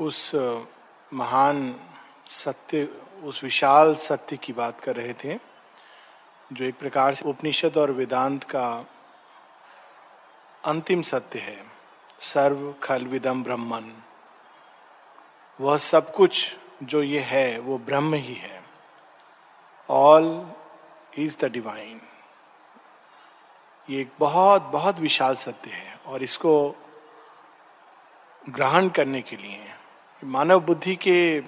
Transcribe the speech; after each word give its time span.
उस 0.00 0.34
महान 1.12 1.80
सत्य, 2.26 2.88
उस 3.24 3.44
विशाल 3.44 3.94
सत्य 3.94 4.36
की 4.36 4.52
बात 4.52 4.80
कर 4.80 4.96
रहे 4.96 5.14
थे, 5.14 5.38
जो 6.52 6.64
एक 6.64 6.78
प्रकार 6.78 7.14
से 7.14 7.28
उपनिषद 7.28 7.76
और 7.76 7.90
वेदांत 7.90 8.44
का 8.44 8.84
अंतिम 10.64 11.02
सत्य 11.02 11.38
है। 11.38 11.66
सर्व, 12.20 12.74
खल, 12.82 13.04
विदम, 13.04 13.42
ब्रह्मन। 13.42 14.02
वह 15.60 15.76
सब 15.76 16.14
कुछ 16.14 16.56
जो 16.82 17.02
ये 17.02 17.20
है, 17.20 17.58
वो 17.58 17.78
ब्रह्म 17.78 18.14
ही 18.14 18.34
है। 18.34 18.64
ऑल 19.90 20.52
इज़ 21.18 21.36
द 21.38 21.44
डिवाइन 21.44 22.00
ये 23.90 24.00
एक 24.00 24.10
बहुत 24.18 24.62
बहुत 24.62 24.98
विशाल 24.98 25.34
सत्य 25.34 25.70
है 25.70 25.98
और 26.06 26.22
इसको 26.22 26.76
ग्रहण 28.50 28.88
करने 28.88 29.22
के 29.22 29.36
लिए 29.36 29.74
मानव 30.24 30.60
बुद्धि 30.60 30.94
के 30.96 31.42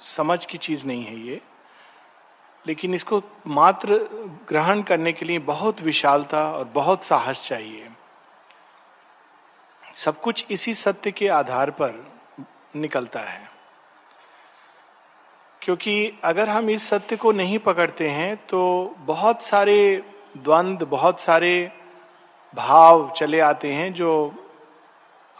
समझ 0.00 0.44
की 0.46 0.58
चीज़ 0.58 0.86
नहीं 0.86 1.04
है 1.04 1.18
ये, 1.20 1.40
लेकिन 2.66 2.94
इसको 2.94 3.22
मात्र 3.46 3.98
ग्रहण 4.48 4.82
करने 4.82 5.12
के 5.12 5.26
लिए 5.26 5.38
बहुत 5.38 5.80
विशालता 5.80 6.50
और 6.52 6.64
बहुत 6.64 7.04
साहस 7.04 7.40
चाहिए। 7.42 7.88
सब 9.94 10.20
कुछ 10.20 10.46
इसी 10.50 10.74
सत्य 10.74 11.10
के 11.10 11.28
आधार 11.28 11.70
पर 11.70 12.04
निकलता 12.76 13.20
है। 13.20 13.48
क्योंकि 15.62 16.20
अगर 16.24 16.48
हम 16.48 16.70
इस 16.70 16.88
सत्य 16.88 17.16
को 17.16 17.32
नहीं 17.32 17.58
पकड़ते 17.58 18.08
हैं 18.10 18.36
तो 18.46 18.94
बहुत 18.98 19.42
सारे 19.42 20.02
द्वंद, 20.36 20.82
बहुत 20.82 21.20
सारे 21.20 21.72
भाव 22.54 23.10
चले 23.10 23.40
आते 23.40 23.72
हैं 23.72 23.92
जो 23.92 24.10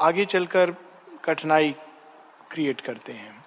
आगे 0.01 0.25
चलकर 0.25 0.75
कठिनाई 1.25 1.75
क्रिएट 2.51 2.81
करते 2.81 3.13
हैं। 3.13 3.45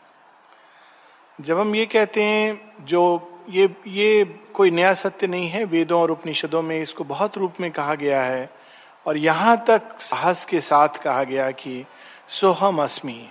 जब 1.42 1.60
हम 1.60 1.76
ये 1.76 1.86
कहते 1.86 2.24
हैं, 2.24 2.76
जो 2.86 3.34
ये 3.50 3.76
ये 3.88 4.40
कोई 4.54 4.72
नया 4.72 4.94
सत्य 4.94 5.28
नहीं 5.28 5.50
है, 5.50 5.64
वेदों 5.64 6.02
और 6.02 6.12
उपनिषदों 6.12 6.62
में 6.62 6.82
इसको 6.82 7.04
बहुत 7.04 7.38
रूप 7.38 7.54
में 7.60 7.72
कहा 7.72 7.96
गया 7.96 8.22
है 8.24 8.50
और 9.06 9.18
यहाँ 9.18 9.64
तक 9.68 10.00
साहस 10.00 10.46
के 10.46 10.62
साथ 10.62 10.90
कहा 10.90 11.24
गया 11.24 11.52
कि 11.52 11.86
सोहम 12.28 12.82
अस्मि। 12.84 13.30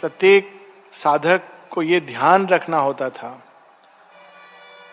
प्रत्येक 0.00 0.52
साधक 0.92 1.42
को 1.70 1.82
ये 1.82 2.00
ध्यान 2.00 2.46
रखना 2.46 2.78
होता 2.78 3.10
था। 3.10 3.30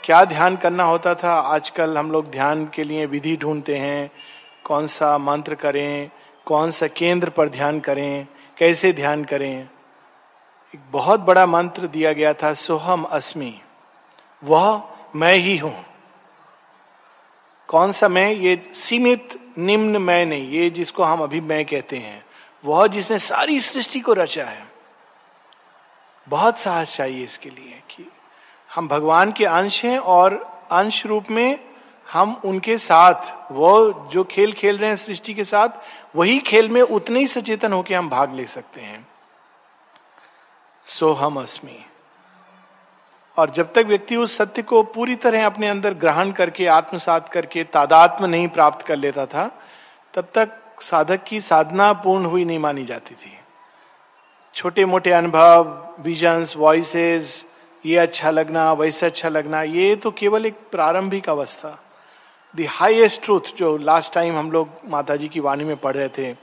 क्या 0.04 0.26
ध्यान 0.26 0.58
करना 0.58 0.84
होता 0.84 1.14
था? 1.16 1.34
आजकल 1.34 1.98
हम 1.98 2.12
लोग 2.12 2.32
ध्यान 2.32 2.66
के 2.74 2.84
लिए 2.84 3.06
विधि 3.06 3.36
ढूंढते 3.38 3.78
हैं, 3.78 4.12
कौन 4.64 4.88
सा 4.88 5.18
मंत्र 5.18 5.56
करें, 5.56 6.10
कौन 6.46 6.72
सा 6.72 6.88
केंद्र 6.88 7.30
पर 7.30 7.50
ध्यान 7.50 7.80
करें 7.80 8.28
कैसे 8.60 8.94
ध्यान 8.94 9.24
करें? 9.24 9.70
एक 10.76 10.80
बहुत 10.92 11.20
बड़ा 11.20 11.46
मंत्र 11.46 11.88
दिया 11.88 12.14
गया 12.14 12.34
था, 12.34 12.54
सोहम 12.54 13.04
अस्मि। 13.04 13.62
वह 14.44 14.90
मैं 15.16 15.36
ही 15.36 15.58
हूँ। 15.58 15.86
कौन 17.68 17.92
सा 17.92 18.08
मैं? 18.08 18.32
ये 18.32 18.72
सीमित 18.74 19.54
निम्न 19.58 19.98
मैं 19.98 20.26
नहीं, 20.26 20.50
ये 20.50 20.70
जिसको 20.70 21.04
हम 21.04 21.22
अभी 21.22 21.42
मैं 21.42 21.66
कहते 21.66 21.98
हैं। 21.98 22.26
वह 22.66 22.88
जिसने 22.88 23.18
सारी 23.18 23.60
सृष्टि 23.60 24.00
को 24.00 24.14
रचा 24.14 24.46
है। 24.46 24.68
बहुत 26.30 26.60
साहस 26.60 26.96
चाहिए 26.96 27.24
इसके 27.24 27.50
लिए 27.50 27.82
कि 27.90 28.12
हम 28.76 28.88
भगवान 28.88 29.32
के 29.32 29.46
अंश 29.46 29.86
हैं 29.86 30.00
और 30.00 30.34
अंश 30.72 31.06
रूप 31.06 31.26
में 31.32 31.69
हम 32.14 32.42
उनके 32.46 32.78
साथ, 32.78 33.52
वो 33.52 34.10
जो 34.12 34.24
खेल 34.24 34.54
खेल 34.54 34.78
रहे 34.78 34.90
हैं 34.90 34.96
सृष्टि 34.96 35.34
के 35.34 35.44
साथ, 35.44 35.70
वही 36.16 36.40
खेल 36.40 36.70
में 36.70 36.82
उतने 36.82 37.20
ही 37.20 37.28
सचेतन 37.28 37.74
होकर 37.74 37.94
हम 37.94 38.10
भाग 38.10 38.34
ले 38.34 38.48
सकते 38.48 38.82
हैं। 38.82 39.08
सो 40.86 41.14
हम 41.14 41.42
अस्मी। 41.42 41.86
और 43.38 43.50
जब 43.50 43.74
तक 43.74 43.86
व्यक्ति 43.86 44.16
उस 44.16 44.38
सत्य 44.38 44.62
को 44.62 44.84
पूरी 44.84 45.16
तरह 45.16 45.46
अपने 45.46 45.68
अंदर 45.68 45.94
ग्रहण 45.94 46.32
करके, 46.32 46.68
आत्मसात 46.68 47.30
करके 47.30 47.64
तादात्म 47.64 48.26
नहीं 48.26 48.48
प्राप्त 48.48 48.86
कर 48.86 48.96
लेता 48.96 49.26
था, 49.26 49.62
तब 50.14 50.28
तक 50.34 50.50
साधक 50.82 51.24
की 51.24 51.40
साधना 51.40 51.94
पूर्ण 51.94 52.26
हुई 52.26 52.46
नहीं 52.46 52.60
मानी 52.60 52.86
जाती 52.86 53.16
थी। 53.16 53.40
छोटे 54.56 54.86
मोटे 54.86 55.12
अनुभव 55.12 55.90
विजन्स 56.00 56.58
वॉइसेस 56.58 57.46
ये 57.86 57.98
अच्छा 57.98 58.32
लगना, 58.32 58.74
वैसे 58.74 59.06
अच्छा 59.06 59.30
लगना, 59.30 59.64
ये 59.64 59.96
तो 59.96 60.12
केवल 60.12 60.46
एक 60.46 60.56
प्रारंभिक 60.72 61.30
अवस्था। 61.30 61.84
द 62.56 62.66
हाइएस्ट 62.70 63.22
ट्रूथ 63.24 63.56
जो 63.58 63.78
लास्ट 63.78 64.14
टाइम 64.14 64.38
हम 64.38 64.52
लोग 64.52 64.70
माता 64.86 65.16
जी 65.16 65.28
की 65.28 65.40
वाणी 65.40 65.64
में 65.64 65.78
पढ़ 65.78 65.96
रहे 65.96 66.10
थे 66.10 66.36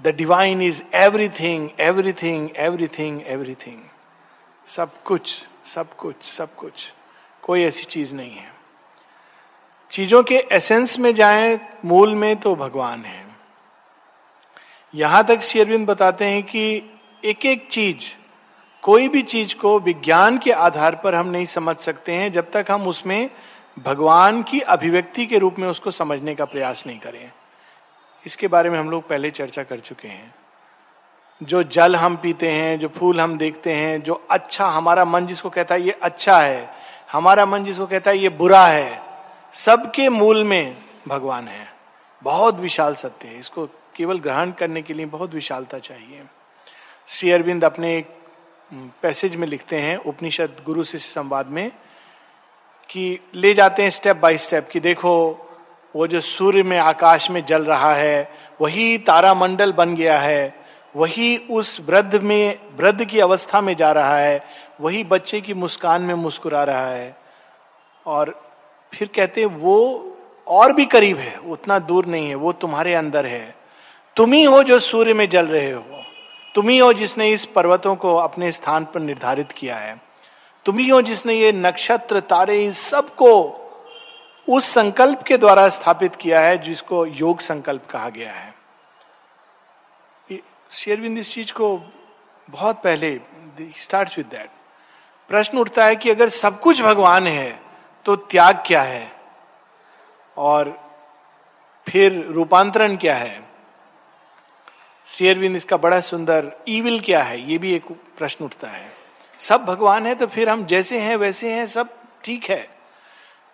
the 0.00 0.08
divine 0.08 0.62
is 0.62 0.82
everything 0.94 1.68
everything 1.80 2.48
everything 2.56 3.20
everything 3.26 3.82
सब 4.66 5.02
कुछ 5.02 5.44
सब 5.64 5.96
कुछ 5.96 6.22
सब 6.22 6.54
कुछ। 6.54 6.92
कोई 7.42 7.62
ऐसी 7.62 7.84
चीज़ 7.84 8.14
नहीं 8.14 8.30
है। 8.30 8.52
चीज़ों 9.90 10.22
के 10.22 10.36
एसेंस 10.52 10.98
में 10.98 11.14
जाएँ, 11.14 11.60
मूल 11.84 12.14
में 12.14 12.36
तो 12.36 12.54
भगवान 12.54 13.04
है। 13.04 13.24
यहाँ 14.94 15.24
तक 15.26 15.40
शेरविंद 15.40 15.86
बताते 15.86 16.24
हैं 16.24 16.42
कि 16.42 16.82
एक 17.24 17.46
एक 17.46 17.68
चीज़, 17.68 18.04
कोई 18.82 19.08
भी 19.08 19.22
चीज़ 19.22 19.54
को 19.54 19.78
विज्ञान 19.80 20.38
के 20.38 20.50
आधार 20.50 20.94
पर 20.94 21.14
हम 21.14 21.26
नहीं 21.26 21.46
समझ 21.46 21.76
सकते 21.76 22.12
हैं, 22.12 22.32
जब 22.32 22.50
तक 22.50 22.66
हम 22.70 22.86
उसमें 22.86 23.30
भगवान 23.78 24.42
की 24.42 24.60
अभिव्यक्ति 24.60 25.26
के 25.26 25.38
रूप 25.38 25.58
में 25.58 25.68
उसको 25.68 25.90
समझने 25.90 26.34
का 26.34 26.44
प्रयास 26.44 26.86
नहीं 26.86 26.98
करें। 26.98 27.32
इसके 28.26 28.48
बारे 28.48 28.70
में 28.70 28.78
हम 28.78 28.90
लोग 28.90 29.08
पहले 29.08 29.30
चर्चा 29.30 29.62
कर 29.62 29.78
चुके 29.78 30.08
हैं। 30.08 30.34
जो 31.42 31.62
जल 31.62 31.96
हम 31.96 32.16
पीते 32.16 32.50
हैं, 32.50 32.78
जो 32.78 32.88
फूल 32.88 33.20
हम 33.20 33.38
देखते 33.38 33.72
हैं, 33.72 34.02
जो 34.02 34.26
अच्छा 34.30 34.66
हमारा 34.66 35.04
मन 35.04 35.26
जिसको 35.26 35.50
कहता 35.50 35.74
है, 35.74 35.82
ये 35.82 35.90
अच्छा 35.90 36.40
है। 36.40 36.74
हमारा 37.12 37.46
मन 37.46 37.64
जिसको 37.64 37.86
कहता 37.86 38.10
है, 38.10 38.18
ये 38.18 38.28
बुरा 38.28 38.66
है। 38.66 39.02
सबके 39.52 40.08
मूल 40.08 40.44
में 40.44 40.76
भगवान 41.08 41.48
है। 41.48 41.72
बहुत 42.22 42.54
विशाल 42.54 42.94
सत्य 42.94 43.28
है। 43.28 43.38
इसको 43.38 43.66
केवल 43.66 44.18
ग्रहण 44.18 44.50
करने 44.50 44.82
के 44.82 44.94
लिए 44.94 45.06
बहुत 45.06 45.34
विशालता 45.34 45.78
चाहिए। 45.78 46.22
श्री 47.06 47.30
अरविंद 47.30 47.64
अपने 47.64 47.98
एक 47.98 48.06
पैसेज 48.74 49.36
में 49.36 49.46
लिखते 49.46 49.76
हैं, 49.76 49.96
उपनिषद 49.96 50.56
गुरु 50.66 50.84
शिष्य 50.84 51.12
संवाद 51.12 51.46
में। 51.46 51.72
कि 52.92 53.18
ले 53.34 53.54
जाते 53.54 53.82
हैं 53.82 53.90
स्टेप 53.90 54.16
बाय 54.16 54.36
स्टेप 54.36 54.68
कि 54.72 54.80
देखो, 54.80 55.38
वो 55.96 56.06
जो 56.06 56.20
सूर्य 56.20 56.62
में, 56.62 56.78
आकाश 56.78 57.30
में 57.30 57.44
जल 57.44 57.64
रहा 57.64 57.94
है, 57.94 58.32
वही 58.60 58.98
तारा 58.98 59.34
मंडल 59.34 59.72
बन 59.72 59.94
गया 59.94 60.18
है, 60.18 60.54
वही 60.96 61.36
उस 61.36 61.80
वृद्ध 61.88 62.14
में, 62.14 62.58
वृद्ध 62.76 63.04
की 63.04 63.20
अवस्था 63.20 63.60
में 63.60 63.76
जा 63.76 63.92
रहा 63.92 64.18
है, 64.18 64.44
वही 64.80 65.04
बच्चे 65.04 65.40
की 65.40 65.54
मुस्कान 65.54 66.02
में 66.02 66.14
मुस्कुरा 66.14 66.64
रहा 66.64 66.86
है। 66.86 67.16
और 68.06 68.50
फिर 68.94 69.08
कहते 69.14 69.40
हैं, 69.40 69.48
वो 69.48 70.08
और 70.46 70.72
भी 70.72 70.84
करीब 70.84 71.18
है, 71.18 71.36
उतना 71.36 71.78
दूर 71.78 72.06
नहीं 72.06 72.28
है, 72.28 72.34
वो 72.34 72.52
तुम्हारे 72.52 72.94
अंदर 72.94 73.26
है। 73.26 73.54
तुम 74.16 74.32
ही 74.32 74.44
हो 74.44 74.62
जो 74.62 74.78
सूर्य 74.78 75.14
में 75.14 75.28
जल 75.28 75.46
रहे 75.46 75.70
हो, 75.70 75.84
तुम 76.54 76.68
ही 76.68 76.78
हो 76.78 76.92
जिसने 76.92 77.30
इस 77.30 77.44
पर्वतों 77.44 77.96
को 77.96 78.16
अपने 78.16 78.52
स्थान 78.52 78.84
पर 78.84 79.00
निर्धारित 79.00 79.52
किया 79.52 79.76
है। 79.76 80.11
तुम 80.66 80.78
ही 80.78 80.88
हो 80.88 81.00
जिसने 81.02 81.34
ये 81.34 81.52
नक्षत्र, 81.52 82.20
तारे, 82.20 82.64
इन 82.64 82.72
सबको 82.72 83.58
उस 84.48 84.66
संकल्प 84.66 85.22
के 85.22 85.36
द्वारा 85.38 85.68
स्थापित 85.68 86.16
किया 86.16 86.40
है, 86.40 86.58
जिसको 86.58 87.04
योग 87.06 87.40
संकल्प 87.40 87.86
कहा 87.90 88.08
गया 88.08 88.32
है। 88.32 88.54
शेरविंद 90.72 91.18
इस 91.18 91.32
चीज़ 91.34 91.52
को 91.52 91.76
बहुत 92.50 92.82
पहले 92.82 93.20
स्टार्ट 93.78 94.16
विद 94.18 94.26
दैट 94.26 94.50
प्रश्न 95.30 95.58
उठता 95.58 95.84
है 95.84 95.96
कि 95.96 96.10
अगर 96.10 96.28
सब 96.28 96.60
कुछ 96.60 96.80
भगवान 96.82 97.26
है 97.26 97.60
तो 98.06 98.16
त्याग 98.16 98.62
क्या 98.66 98.82
है? 98.82 99.12
और 100.36 100.78
फिर 101.86 102.26
रूपांतरण 102.26 102.96
क्या 102.96 103.16
है? 103.16 103.42
शेयरविंद 105.06 105.56
इसका 105.56 105.76
बड़ा 105.76 106.00
सुंदर 106.00 106.52
ईविल 106.68 107.00
क्या 107.00 107.22
है? 107.22 107.40
ये 107.50 107.58
भी 107.58 107.72
एक 107.72 107.86
प्रश्न 108.18 108.44
उठता 108.44 108.68
है। 108.68 109.01
सब 109.38 109.64
भगवान 109.64 110.06
है 110.06 110.14
तो 110.14 110.26
फिर 110.26 110.48
हम 110.48 110.66
जैसे 110.66 110.98
हैं, 110.98 111.16
वैसे 111.16 111.52
हैं, 111.52 111.66
सब 111.66 111.88
ठीक 112.24 112.44
है। 112.44 112.68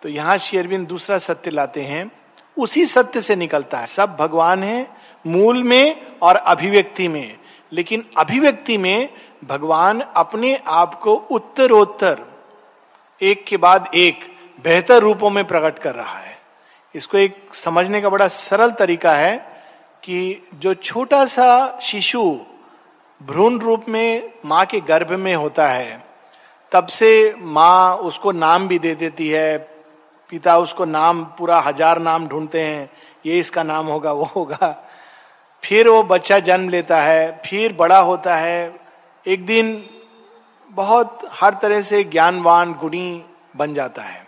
तो 0.01 0.09
यहाँ 0.09 0.37
शेयरविंद 0.37 0.87
दूसरा 0.87 1.17
सत्य 1.17 1.51
लाते 1.51 1.81
हैं। 1.81 2.11
उसी 2.57 2.85
सत्य 2.85 3.21
से 3.21 3.35
निकलता 3.35 3.77
है। 3.77 3.85
सब 3.85 4.15
भगवान 4.15 4.63
है 4.63 4.87
मूल 5.27 5.63
में 5.63 6.07
और 6.21 6.35
अभिव्यक्ति 6.35 7.07
में। 7.07 7.37
लेकिन 7.73 8.05
अभिव्यक्ति 8.17 8.77
में 8.77 9.09
भगवान 9.43 10.01
अपने 10.01 10.61
आप 10.67 10.99
को 10.99 11.13
उत्तरोत्तर, 11.15 12.21
एक 13.21 13.45
के 13.45 13.57
बाद 13.57 13.91
एक, 13.95 14.37
बेहतर 14.63 14.97
रूपों 15.01 15.29
में 15.29 15.45
प्रकट 15.45 15.79
कर 15.79 15.95
रहा 15.95 16.17
है। 16.17 16.39
इसको 16.95 17.17
एक 17.17 17.49
समझने 17.53 18.01
का 18.01 18.09
बड़ा 18.09 18.27
सरल 18.27 18.71
तरीका 18.71 19.13
है 19.13 19.63
कि 20.03 20.47
जो 20.55 20.73
छोटा 20.73 21.25
सा 21.25 21.79
शिशु 21.81 22.39
भ्रूण 23.21 23.57
रूप 23.59 23.85
में 23.89 24.31
माँ 24.45 24.65
के 24.65 24.79
गर्भ 24.79 25.11
में 25.11 25.33
होता 25.35 25.67
है। 25.67 26.03
तब 26.71 26.87
से 26.87 27.35
माँ 27.37 27.95
उसको 27.97 28.31
नाम 28.31 28.67
भी 28.67 28.79
दे 28.79 28.93
देती 28.95 29.27
है। 29.29 29.57
पिता 30.29 30.57
उसको 30.57 30.85
नाम, 30.85 31.23
पूरा 31.37 31.59
हज़ार 31.59 31.99
नाम 31.99 32.27
ढूंढते 32.27 32.61
हैं। 32.61 32.89
ये 33.25 33.39
इसका 33.39 33.63
नाम 33.63 33.87
होगा, 33.87 34.11
वो 34.11 34.29
होगा। 34.35 34.75
फिर 35.63 35.87
वो 35.87 36.03
बच्चा 36.03 36.39
जन्म 36.39 36.69
लेता 36.69 37.01
है। 37.01 37.41
फिर 37.45 37.73
बड़ा 37.73 37.99
होता 37.99 38.35
है। 38.35 38.79
एक 39.25 39.45
दिन 39.45 39.89
बहुत 40.71 41.29
हर 41.31 41.53
तरह 41.53 41.81
से 41.81 42.03
ज्ञानवान 42.05 42.73
गुणी 42.73 43.23
बन 43.55 43.73
जाता 43.73 44.01
है। 44.01 44.27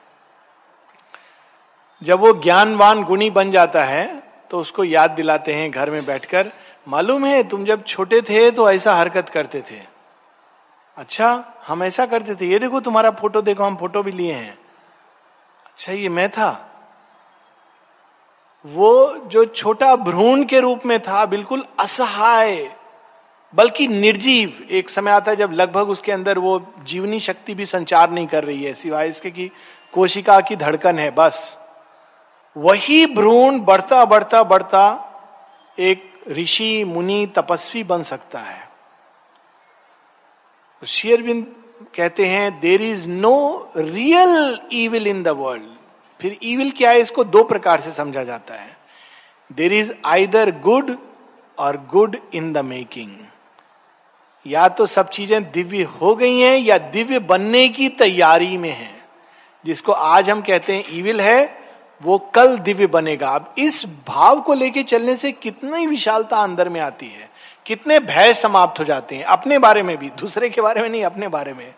जब 2.02 2.20
वो 2.20 2.34
ज्ञानवान 2.34 3.04
गुणी 3.04 3.30
बन 3.30 3.52
जाता 3.52 3.84
है 3.84 4.06
तो 4.52 4.60
उसको 4.60 4.84
याद 4.84 5.12
दिलाते 5.12 5.54
हैं 5.54 5.70
घर 5.72 5.90
में 5.90 6.06
बैठकर। 6.06 6.52
मालूम 6.88 7.26
है, 7.26 7.44
तुम 7.44 7.66
जब 7.66 7.84
छोटे 7.84 8.22
थे 8.22 8.52
तो 8.52 8.70
ऐसा 8.72 8.94
हरकत 8.96 9.30
करते 9.30 9.62
थे। 9.62 9.80
अच्छा 10.98 11.54
हम 11.68 11.84
ऐसा 11.84 12.06
करते 12.06 12.36
थे। 12.36 12.46
ये 12.46 12.60
देखो, 12.60 12.80
तुम्हारा 12.80 13.12
फ़ोटो 13.12 13.42
देखो, 13.42 13.64
हम 13.64 13.76
फ़ोटो 13.76 14.04
भी 14.04 14.12
लिए 14.12 14.34
हैं। 14.34 14.58
अच्छा 15.66 15.92
ये 15.92 16.10
मैं 16.10 16.30
था। 16.30 16.68
वो 18.66 19.18
जो 19.28 19.46
छोटा 19.46 19.96
भ्रूण 19.96 20.44
के 20.44 20.60
रूप 20.60 20.86
में 20.86 21.00
था, 21.00 21.26
बिल्कुल 21.26 21.66
असहाय, 21.80 22.76
बल्कि 23.54 23.88
निर्जीव। 23.88 24.68
एक 24.72 24.90
समय 24.90 25.12
आता 25.12 25.32
है 25.32 25.38
जब 25.38 25.52
लगभग 25.52 25.90
उसके 25.90 26.12
अंदर 26.12 26.40
वो 26.40 26.60
जीवनी 26.84 27.20
शक्ति 27.20 27.56
भी 27.56 27.66
संचार 27.66 28.12
नहीं 28.12 28.28
कर 28.28 28.44
रही 28.44 28.64
है, 28.64 28.74
सिवाय 28.74 29.08
इसके 29.08 29.32
कि 29.32 29.50
कोशिका 29.94 30.40
की 30.42 30.56
धड़कन 30.56 31.00
है, 31.00 31.12
बस। 31.12 31.60
वही 32.56 33.06
भ्रूण 33.06 33.60
बढ़ता 33.60 34.06
बढ़ता 34.06 34.44
बढ़ता, 34.44 34.84
एक 35.78 36.11
ऋषि, 36.30 36.84
मुनि, 36.84 37.26
तपस्वी 37.36 37.84
बन 37.84 38.04
सकता 38.04 38.40
है। 38.40 38.70
शेयरबिंद 40.84 41.46
कहते 41.96 42.26
हैं 42.26 42.60
there 42.60 42.82
is 42.82 43.08
no 43.10 43.72
real 43.78 44.60
evil 44.74 45.08
in 45.08 45.24
the 45.24 45.28
world 45.28 45.64
फिर 46.20 46.38
ईविल 46.44 46.72
क्या 46.72 46.90
है? 46.92 47.00
इसको 47.00 47.24
दो 47.24 47.44
प्रकार 47.44 47.82
से 47.82 47.92
समझा 47.92 48.24
जाता 48.24 48.54
है। 48.54 48.78
There 49.52 49.74
is 49.74 49.92
either 50.06 50.52
good 50.60 50.96
or 51.58 51.78
good 51.92 52.18
in 52.34 52.52
the 52.54 52.58
making 52.58 53.12
या 54.46 54.68
तो 54.68 54.86
सब 54.86 55.10
चीज़ें 55.10 55.52
दिव्य 55.52 55.84
हो 55.84 56.16
गई 56.16 56.40
हैं 56.40 56.58
या 56.58 56.78
दिव्य 56.78 57.20
बनने 57.20 57.68
की 57.70 57.90
तैयारी 57.90 58.58
में 58.58 58.70
है। 58.70 58.94
जिसको 59.66 59.92
आज 59.92 60.30
हम 60.30 60.42
कहते 60.42 60.74
हैं 60.74 60.84
ईविल 60.90 61.22
है 61.22 61.61
वो 62.04 62.18
कल 62.18 62.58
दिव्य 62.58 62.88
बनेगा। 62.88 63.30
अब 63.30 63.54
इस 63.58 63.86
भाव 64.08 64.42
को 64.42 64.54
लेके 64.54 64.84
चलने 64.84 65.16
से 65.16 65.32
कितनी 65.32 65.88
विशालता 65.88 66.38
अंदर 66.38 66.70
में 66.70 66.82
आती 66.82 67.08
है, 67.08 67.30
कितने 67.66 68.00
भय 68.00 68.34
समाप्त 68.34 68.80
हो 68.80 68.86
जाते 68.86 69.16
हैं, 69.16 69.24
अपने 69.24 69.60
बारे 69.60 69.84
में 69.84 69.98
भी, 69.98 70.10
दूसरे 70.10 70.50
के 70.50 70.62
बारे 70.62 70.82
में 70.82 70.90
नहीं, 70.90 71.04
अपने 71.04 71.28
बारे 71.28 71.54
में। 71.54 71.74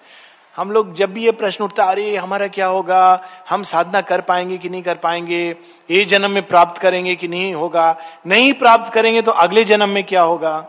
हम 0.55 0.71
लोग 0.71 0.93
जब 0.93 1.13
भी 1.13 1.25
ये 1.25 1.31
प्रश्न 1.31 1.63
उठता, 1.63 1.83
अरे, 1.83 2.17
हमारा 2.17 2.47
क्या 2.47 2.65
होगा? 2.65 3.27
हम 3.49 3.63
साधना 3.63 4.01
कर 4.01 4.21
पाएँगे 4.21 4.57
कि 4.57 4.69
नहीं 4.69 4.83
कर 4.83 4.95
पाएँगे? 4.95 5.55
ये 5.91 6.05
जन्म 6.05 6.31
में 6.31 6.47
प्राप्त 6.47 6.81
करेंगे 6.81 7.15
कि 7.15 7.27
नहीं 7.27 7.53
होगा? 7.53 7.97
नहीं 8.27 8.53
प्राप्त 8.53 8.93
करेंगे 8.93 9.21
तो 9.21 9.31
अगले 9.31 9.63
जन्म 9.63 9.89
में 9.89 10.03
क्या 10.03 10.21
होगा? 10.21 10.67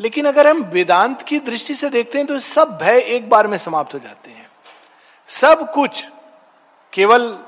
लेकिन 0.00 0.24
अगर 0.24 0.46
हम 0.46 0.62
वेदांत 0.62 1.22
की 1.22 1.38
दृष्टि 1.38 1.74
से 1.74 1.88
देखते 1.88 2.18
हैं 2.18 2.26
तो 2.26 2.38
सब 2.38 2.78
भय 2.82 2.98
एक 2.98 3.28
बार 3.30 3.46
में 3.46 3.58
समाप्त 3.58 3.94
हो 3.94 3.98
जाते 3.98 4.30
हैं। 4.30 4.46
सब 5.26 5.72
कुछ 5.72 6.04
केवल 6.92 7.38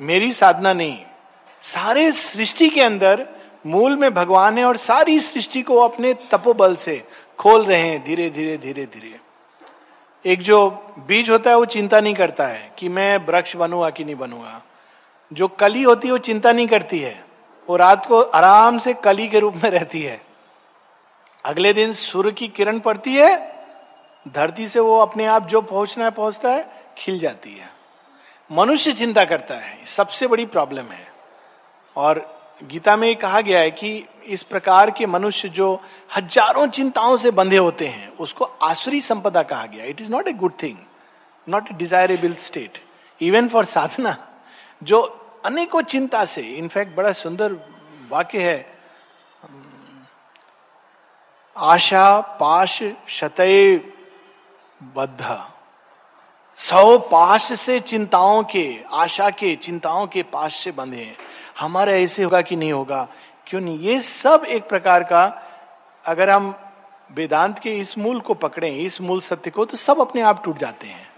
मेरी 0.00 0.32
साधना 0.32 0.72
नहीं। 0.72 0.98
सारे 1.60 2.12
सृष्टि 2.12 2.68
के 2.68 2.80
अंदर 2.80 3.26
मूल 3.66 3.96
में 3.96 4.14
भगवान 4.14 4.58
है 4.58 4.64
और 4.64 4.76
सारी 4.76 5.20
सृष्टि 5.20 5.62
को 5.62 5.76
अपने 5.76 6.14
तपोबल 6.14 6.76
से 6.76 7.04
खोल 7.38 7.64
रहे 7.64 7.80
हैं 7.80 8.04
धीरे 8.04 8.30
धीरे 8.30 8.58
धीरे 8.58 8.86
धीरे। 8.86 9.20
एक 10.24 10.42
जो 10.42 10.70
बीज 10.98 11.30
होता 11.30 11.50
है, 11.50 11.56
वो 11.56 11.64
चिंता 11.64 12.00
नहीं 12.00 12.14
करता 12.14 12.46
है 12.46 12.72
कि 12.78 12.88
मैं 12.88 13.16
वृक्ष 13.16 13.56
बनूँगा 13.56 13.90
कि 13.90 14.04
नहीं 14.04 14.14
बनूँगा। 14.14 14.62
जो 15.32 15.48
कली 15.48 15.82
होती 15.82 16.08
है, 16.08 16.12
वो 16.12 16.18
चिंता 16.18 16.52
नहीं 16.52 16.66
करती 16.66 16.98
है। 16.98 17.24
वो 17.68 17.76
रात 17.76 18.06
को 18.06 18.20
आराम 18.20 18.78
से 18.78 18.94
कली 18.94 19.28
के 19.28 19.38
रूप 19.38 19.54
में 19.54 19.70
रहती 19.70 20.02
है। 20.02 20.22
अगले 21.44 21.72
दिन 21.72 21.92
सूर्य 21.92 22.32
की 22.32 22.48
किरण 22.48 22.78
पड़ती 22.78 23.14
है, 23.14 23.56
धरती 24.28 24.66
से 24.66 24.80
वो 24.80 24.98
अपने 24.98 25.26
आप 25.26 25.46
जो 25.46 25.60
पहुँचना 25.60 26.04
है, 26.04 26.10
पहुँचता 26.10 26.50
है, 26.50 26.70
खिल 26.98 27.18
जाती 27.18 27.50
है। 27.50 27.79
मनुष्य 28.50 28.92
चिंता 28.92 29.24
करता 29.24 29.54
है, 29.54 29.84
सबसे 29.86 30.26
बड़ी 30.26 30.46
प्रॉब्लम 30.46 30.86
है। 30.86 31.06
और 31.96 32.18
गीता 32.62 32.96
में 32.96 33.14
कहा 33.16 33.40
गया 33.40 33.58
है 33.60 33.70
कि 33.70 34.04
इस 34.26 34.42
प्रकार 34.42 34.90
के 34.90 35.06
मनुष्य 35.06 35.48
जो 35.48 35.68
हज़ारों 36.16 36.66
चिंताओं 36.68 37.16
से 37.16 37.30
बंधे 37.30 37.56
होते 37.56 37.86
हैं, 37.88 38.08
उसको 38.16 38.44
आसुरी 38.44 39.00
संपदा 39.00 39.42
कहा 39.42 39.66
गया। 39.66 39.84
It 39.84 40.00
is 40.00 40.10
not 40.10 40.28
a 40.28 40.32
good 40.32 40.52
thing 40.62 40.76
not 41.46 41.70
a 41.70 41.74
desirable 41.74 42.34
state 42.38 42.78
even 43.20 43.48
for 43.48 43.64
sadhana 43.64 44.16
जो 44.82 45.00
अनेकों 45.44 45.82
चिंता 45.82 46.24
से 46.24 46.42
इनफैक्ट 46.42 46.96
बड़ा 46.96 47.12
सुंदर 47.12 47.52
वाक्य 48.10 48.42
है। 48.42 48.66
आशा 51.56 52.20
पाश 52.40 52.82
शतय 53.08 53.76
बद्ध। 54.96 55.49
सौ 56.60 56.98
पाश 56.98 57.52
से 57.52 57.78
चिंताओं 57.80 58.42
के, 58.42 58.78
आशा 58.92 59.28
के, 59.30 59.54
चिंताओं 59.56 60.06
के 60.06 60.22
पाश 60.22 60.56
से 60.64 60.70
बंधे 60.72 60.96
हैं। 60.96 61.16
हमारा 61.60 61.92
ऐसे 61.92 62.22
होगा 62.22 62.40
कि 62.40 62.56
नहीं 62.56 62.72
होगा? 62.72 63.06
क्यों 63.46 63.60
नहीं? 63.60 63.78
ये 63.78 64.00
सब 64.00 64.44
एक 64.48 64.68
प्रकार 64.68 65.02
का, 65.02 65.22
अगर 66.04 66.30
हम 66.30 66.54
वेदांत 67.12 67.58
के 67.58 67.70
इस 67.76 67.96
मूल 67.98 68.20
को 68.20 68.34
पकड़े, 68.34 68.70
इस 68.70 69.00
मूल 69.00 69.20
सत्य 69.20 69.50
को 69.50 69.64
तो 69.64 69.76
सब 69.76 70.00
अपने 70.00 70.20
आप 70.22 70.42
टूट 70.44 70.58
जाते 70.58 70.86
हैं। 70.86 71.08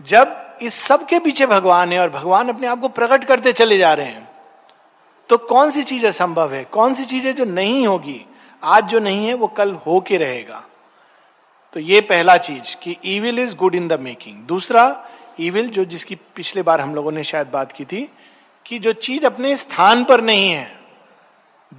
जब 0.00 0.58
इस 0.62 0.74
सब 0.74 1.06
के 1.06 1.18
पीछे 1.18 1.46
भगवान 1.46 1.92
है 1.92 1.98
और 1.98 2.10
भगवान 2.10 2.48
अपने 2.48 2.66
आप 2.66 2.80
को 2.80 2.88
प्रकट 2.90 3.24
करते 3.24 3.52
चले 3.52 3.78
जा 3.78 3.92
रहे 3.94 4.06
हैं 4.06 4.28
तो 5.28 5.36
कौन 5.38 5.70
सी 5.70 5.82
चीज़ 5.82 6.06
असंभव 6.06 6.52
है? 6.54 6.64
कौन 6.64 6.94
सी 6.94 7.04
चीज़ें 7.04 7.34
जो 7.34 7.44
नहीं 7.44 7.86
होगी, 7.86 8.24
आज 8.62 8.84
जो 8.84 8.98
नहीं 8.98 9.26
है, 9.26 9.34
वो 9.34 9.46
कल 9.46 9.74
हो 9.76 10.00
के 10.00 10.16
रहेगा। 10.16 10.62
तो 11.74 11.80
ये 11.80 12.00
पहला 12.00 12.36
चीज़ 12.36 12.76
कि 12.82 12.96
evil 13.04 13.38
is 13.38 13.54
good 13.56 13.74
in 13.74 13.88
the 13.88 13.98
making 14.00 14.36
दूसरा 14.46 14.84
ईविल 15.40 15.68
जो 15.68 15.84
जिसकी 15.84 16.14
पिछले 16.36 16.62
बार 16.62 16.80
हम 16.80 16.94
लोगों 16.94 17.12
ने 17.12 17.24
शायद 17.24 17.48
बात 17.48 17.72
की 17.72 17.84
थी, 17.84 18.08
कि 18.66 18.78
जो 18.78 18.92
चीज़ 18.92 19.26
अपने 19.26 19.56
स्थान 19.56 20.04
पर 20.04 20.20
नहीं 20.20 20.50
है, 20.50 20.78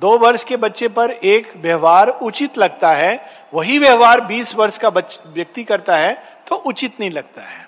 दो 0.01 0.18
वर्ष 0.18 0.44
के 0.44 0.57
बच्चे 0.57 0.88
पर 0.88 1.12
एक 1.12 1.53
व्यवहार 1.57 2.09
उचित 2.09 2.57
लगता 2.57 2.92
है, 2.92 3.31
वही 3.53 3.80
व्यवहार 3.80 4.21
बीस 4.21 4.56
वर्ष 4.56 4.77
का 4.77 4.89
व्यक्ति 4.89 5.63
करता 5.63 5.98
है 5.98 6.13
तो 6.48 6.56
उचित 6.56 7.00
नहीं 7.00 7.12
लगता 7.12 7.41
है। 7.41 7.68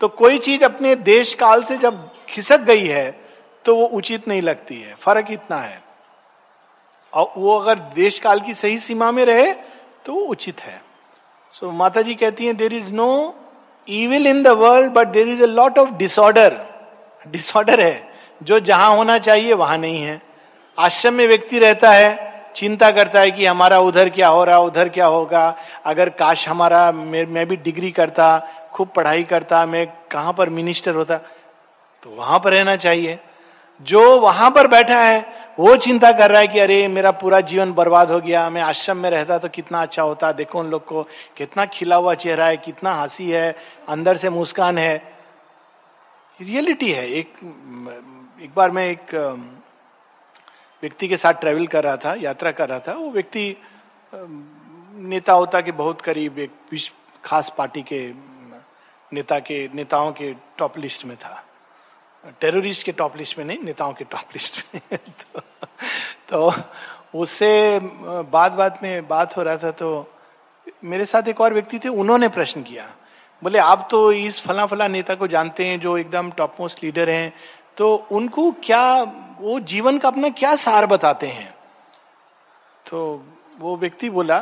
तो 0.00 0.08
कोई 0.08 0.38
चीज़ 0.38 0.64
अपने 0.64 0.94
देश 0.96 1.34
काल 1.34 1.62
से 1.62 1.76
जब 1.76 2.12
खिसक 2.28 2.60
गई 2.60 2.86
है 2.86 3.10
तो 3.64 3.76
वो 3.76 3.86
उचित 3.86 4.28
नहीं 4.28 4.42
लगती 4.42 4.80
है। 4.80 4.94
फ़र्क 4.94 5.26
इतना 5.30 5.56
है। 5.56 5.82
और 7.12 7.32
वो 7.36 7.58
अगर 7.58 7.78
देश 7.94 8.20
काल 8.20 8.40
की 8.40 8.54
सही 8.54 8.78
सीमा 8.78 9.10
में 9.12 9.24
रहे 9.24 9.52
तो 10.06 10.12
वो 10.12 10.20
उचित 10.20 10.60
है। 10.60 10.89
सो 11.54 11.70
माता 11.70 12.02
जी 12.02 12.14
कहती 12.14 12.46
हैं 12.46 12.56
there 12.56 12.72
is 12.72 12.92
no 12.92 13.10
evil 13.88 14.26
in 14.26 14.42
the 14.42 14.48
world 14.48 14.90
but 14.92 15.08
there 15.08 15.28
is 15.28 15.42
a 15.42 15.46
lot 15.46 15.78
of 15.78 15.90
disorder 15.90 16.56
disorder 17.28 17.80
है। 17.80 18.08
जो 18.42 18.60
जहाँ 18.60 18.96
होना 18.96 19.18
चाहिए 19.18 19.52
वहाँ 19.52 19.78
नहीं 19.78 20.02
है। 20.02 20.20
आश्रम 20.78 21.14
में 21.14 21.26
व्यक्ति 21.28 21.58
रहता 21.58 21.90
है 21.90 22.52
चिंता 22.56 22.90
करता 22.90 23.20
है 23.20 23.30
कि 23.30 23.46
हमारा 23.46 23.78
उधर 23.78 24.08
क्या 24.08 24.28
हो 24.28 24.44
रहा 24.44 24.58
उधर 24.58 24.88
क्या 24.88 25.06
होगा। 25.06 25.56
अगर 25.84 26.08
काश 26.08 26.48
हमारा 26.48 26.92
मैं, 26.92 27.26
मैं 27.26 27.46
भी 27.48 27.56
डिग्री 27.56 27.90
करता 27.90 28.38
खूब 28.72 28.88
पढ़ाई 28.88 29.22
करता 29.22 29.66
मैं 29.66 29.86
कहाँ 30.10 30.32
पर 30.32 30.48
मिनिस्टर 30.48 30.94
होता? 30.94 31.16
तो 32.02 32.10
वहाँ 32.10 32.38
पर 32.38 32.52
रहना 32.52 32.76
चाहिए। 32.76 33.18
जो 33.80 34.18
वहाँ 34.20 34.50
पर 34.50 34.66
बैठा 34.68 34.98
है, 35.00 35.20
वो 35.58 35.76
चिंता 35.76 36.10
कर 36.12 36.30
रहा 36.30 36.40
है 36.40 36.48
कि 36.48 36.58
अरे, 36.58 36.86
मेरा 36.88 37.10
पूरा 37.12 37.40
जीवन 37.40 37.72
बर्बाद 37.72 38.10
हो 38.10 38.20
गया, 38.20 38.48
मैं 38.50 38.62
आश्रम 38.62 38.96
में 38.96 39.08
रहता 39.10 39.38
तो 39.38 39.48
कितना 39.48 39.82
अच्छा 39.82 40.02
होता, 40.02 40.32
देखो 40.32 40.58
उन 40.58 40.70
लोग 40.70 40.84
को 40.84 41.02
कितना 41.36 41.64
खिला 41.66 41.96
हुआ 41.96 42.14
चेहरा 42.14 42.46
है, 42.46 42.56
कितना 42.56 42.94
हँसी 42.94 43.30
है, 43.30 43.56
अंदर 43.88 44.16
से 44.16 44.30
मुस्कान 44.30 44.78
है। 44.78 44.96
रियलिटी 46.40 46.90
है, 46.92 47.08
एक 47.10 47.34
एक 48.42 48.50
बार 48.56 48.70
मैं 48.70 48.86
एक 48.90 49.14
व्यक्ति 50.82 51.08
के 51.08 51.16
साथ 51.16 51.32
ट्रेवल 51.32 51.66
कर 51.66 51.84
रहा 51.84 51.96
था, 51.96 52.14
यात्रा 52.14 52.50
कर 52.50 52.68
रहा 52.68 52.78
था, 52.78 52.92
वो 52.92 53.10
व्यक्ति 53.10 53.56
नेता 54.14 55.32
होता 55.32 55.60
के 55.60 55.72
बहुत 55.72 56.00
करीब 56.00 56.38
एक 56.38 56.50
खास 57.24 57.52
पार्टी 57.58 57.82
के, 57.82 58.00
नेता 59.12 59.38
के, 59.38 59.68
नेताओं 59.74 60.12
के 60.12 60.32
टॉप 60.58 60.78
लिस्ट 60.78 61.04
में 61.04 61.16
था। 61.16 61.42
टेररिस्ट 62.40 62.86
के 62.86 62.92
टॉप 62.92 63.16
लिस्ट 63.16 63.38
में 63.38 63.44
नहीं 63.44 63.58
नेताओं 63.58 63.92
के 63.92 64.04
टॉप 64.04 64.24
लिस्ट 64.34 64.64
में। 64.74 64.98
तो, 64.98 65.40
तो 66.28 66.52
उससे 67.14 67.80
बात 68.32 68.52
बात 68.52 68.82
में 68.82 69.08
बात 69.08 69.36
हो 69.36 69.42
रहा 69.42 69.56
था 69.56 69.70
तो 69.70 70.14
मेरे 70.84 71.06
साथ 71.06 71.28
एक 71.28 71.40
और 71.40 71.54
व्यक्ति 71.54 71.78
थे 71.78 71.88
उन्होंने 71.88 72.28
प्रश्न 72.28 72.62
किया। 72.62 72.90
बोले 73.42 73.58
आप 73.58 73.88
तो 73.90 74.12
इस 74.12 74.40
फला 74.40 74.66
फला 74.66 74.88
नेता 74.88 75.14
को 75.14 75.26
जानते 75.26 75.66
हैं 75.66 75.80
जो 75.80 75.96
एकदम 75.98 76.30
टॉप 76.30 76.56
मोस्ट 76.60 76.84
लीडर 76.84 77.10
हैं 77.10 77.32
तो 77.76 77.94
उनको 78.12 78.50
क्या 78.64 79.02
वो 79.40 79.60
जीवन 79.60 79.98
का 79.98 80.08
अपना 80.08 80.28
क्या 80.28 80.56
सार 80.56 80.86
बताते 80.86 81.26
हैं? 81.26 81.54
तो 82.90 83.24
वो 83.58 83.76
व्यक्ति 83.76 84.10
बोला 84.10 84.38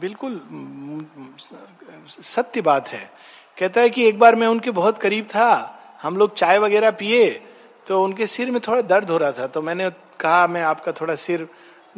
बिल्कुल 0.00 0.40
सत्य 2.08 2.60
बात 2.60 2.88
है। 2.88 3.10
कहता 3.58 3.80
है 3.80 3.90
कि 3.90 4.06
एक 4.08 4.18
बार 4.18 4.36
मैं 4.36 4.46
उनके 4.46 4.70
बहुत 4.70 4.98
करीब 4.98 5.24
था 5.24 5.74
हम 6.00 6.16
लोग 6.16 6.34
चाय 6.34 6.58
वगैरह 6.58 6.90
पिए 6.92 7.28
तो 7.86 8.02
उनके 8.04 8.26
सिर 8.26 8.50
में 8.50 8.60
थोड़ा 8.60 8.80
दर्द 8.82 9.10
हो 9.10 9.16
रहा 9.16 9.32
था 9.32 9.46
तो 9.46 9.62
मैंने 9.62 9.90
कहा, 10.20 10.46
मैं 10.46 10.62
आपका 10.62 10.92
थोड़ा 10.92 11.14
सिर 11.16 11.48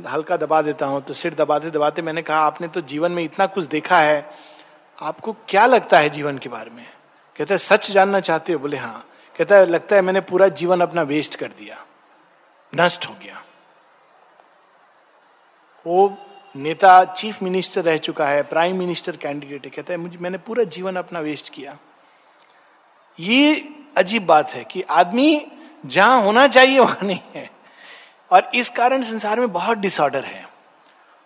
हल्का 0.09 0.37
दबा 0.37 0.61
देता 0.62 0.87
हूँ। 0.87 1.02
तो 1.02 1.14
सिर 1.14 1.35
दबाते 1.35 1.71
दबाते 1.71 2.02
मैंने 2.02 2.23
कहा, 2.23 2.38
आपने 2.38 2.69
तो 2.69 2.80
जीवन 2.83 3.12
में 3.12 3.23
इतना 3.25 3.47
कुछ 3.47 3.64
देखा 3.66 3.99
है, 3.99 4.30
आपको 4.99 5.33
क्या 5.49 5.66
लगता 5.66 5.99
है 5.99 6.11
जीवन 6.11 6.38
के 6.38 6.49
बारे 6.49 6.71
में? 6.71 6.87
कहते 7.38 7.54
हैं, 7.54 7.59
सच 7.59 7.90
जानना 7.90 8.21
चाहते 8.21 8.52
हो? 8.52 8.59
बोले 8.59 8.76
हाँ। 8.76 9.04
कहता 9.37 9.57
है, 9.57 9.66
लगता 9.66 9.97
है 9.97 10.02
मैंने 10.02 10.21
पूरा 10.23 10.49
जीवन 10.50 10.80
अपना 10.80 11.02
वेस्ट 11.02 11.37
कर 11.37 11.49
दिया, 11.49 11.85
नष्ट 12.73 13.09
हो 13.09 13.14
गया। 13.23 13.42
वो 15.87 16.16
नेता 16.54 17.04
चीफ 17.07 17.42
मिनिस्टर 17.42 17.83
रह 17.83 17.97
चुका 17.99 18.26
है, 18.26 18.42
प्राइम 18.42 18.78
मिनिस्टर 18.78 19.16
कैंडिडेट 19.16 19.64
है। 19.64 19.71
कहता 19.71 19.92
है, 19.92 19.99
मुझे, 19.99 20.19
मैंने 20.19 20.38
पूरा 20.38 20.64
जीवन 20.66 20.97
अपना 20.97 21.21
वेस्ट 21.21 21.52
किया। 21.52 21.76
ये 23.19 23.75
अजीब 23.97 24.26
बात 24.26 24.50
है 24.50 24.64
कि 24.64 24.82
आदमी 24.82 25.47
जहाँ 25.87 26.23
होना 26.23 26.47
चाहिए, 26.47 26.78
वहाँ 26.78 26.99
नहीं 27.02 27.20
है। 27.35 27.50
और 28.30 28.50
इस 28.54 28.68
कारण 28.68 29.02
संसार 29.02 29.40
में 29.40 29.52
बहुत 29.52 29.78
डिसऑर्डर 29.78 30.25
है। 30.25 30.49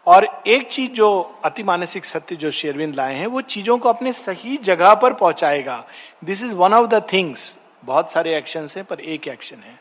और 0.07 0.43
एक 0.47 0.69
चीज़ 0.69 0.91
जो 0.91 1.39
अति 1.45 1.63
मानसिक 1.63 2.05
सत्य 2.05 2.37
जो 2.37 2.51
शेरविंद 2.51 2.95
लाए 2.95 3.15
हैं, 3.15 3.27
वो 3.27 3.41
चीज़ों 3.41 3.79
को 3.79 3.89
अपने 3.89 4.13
सही 4.13 4.57
जगह 4.57 4.95
पर 4.95 5.13
पहुंचाएगा। 5.15 5.85
This 6.25 6.43
is 6.43 6.55
one 6.55 6.75
of 6.75 6.87
the 6.87 7.07
things 7.13 7.59
बहुत 7.85 8.13
सारे 8.13 8.37
एक्शन 8.37 8.69
है, 8.77 8.83
पर 8.83 9.01
एक 9.01 9.29
एक्शन 9.29 9.57
है। 9.57 9.81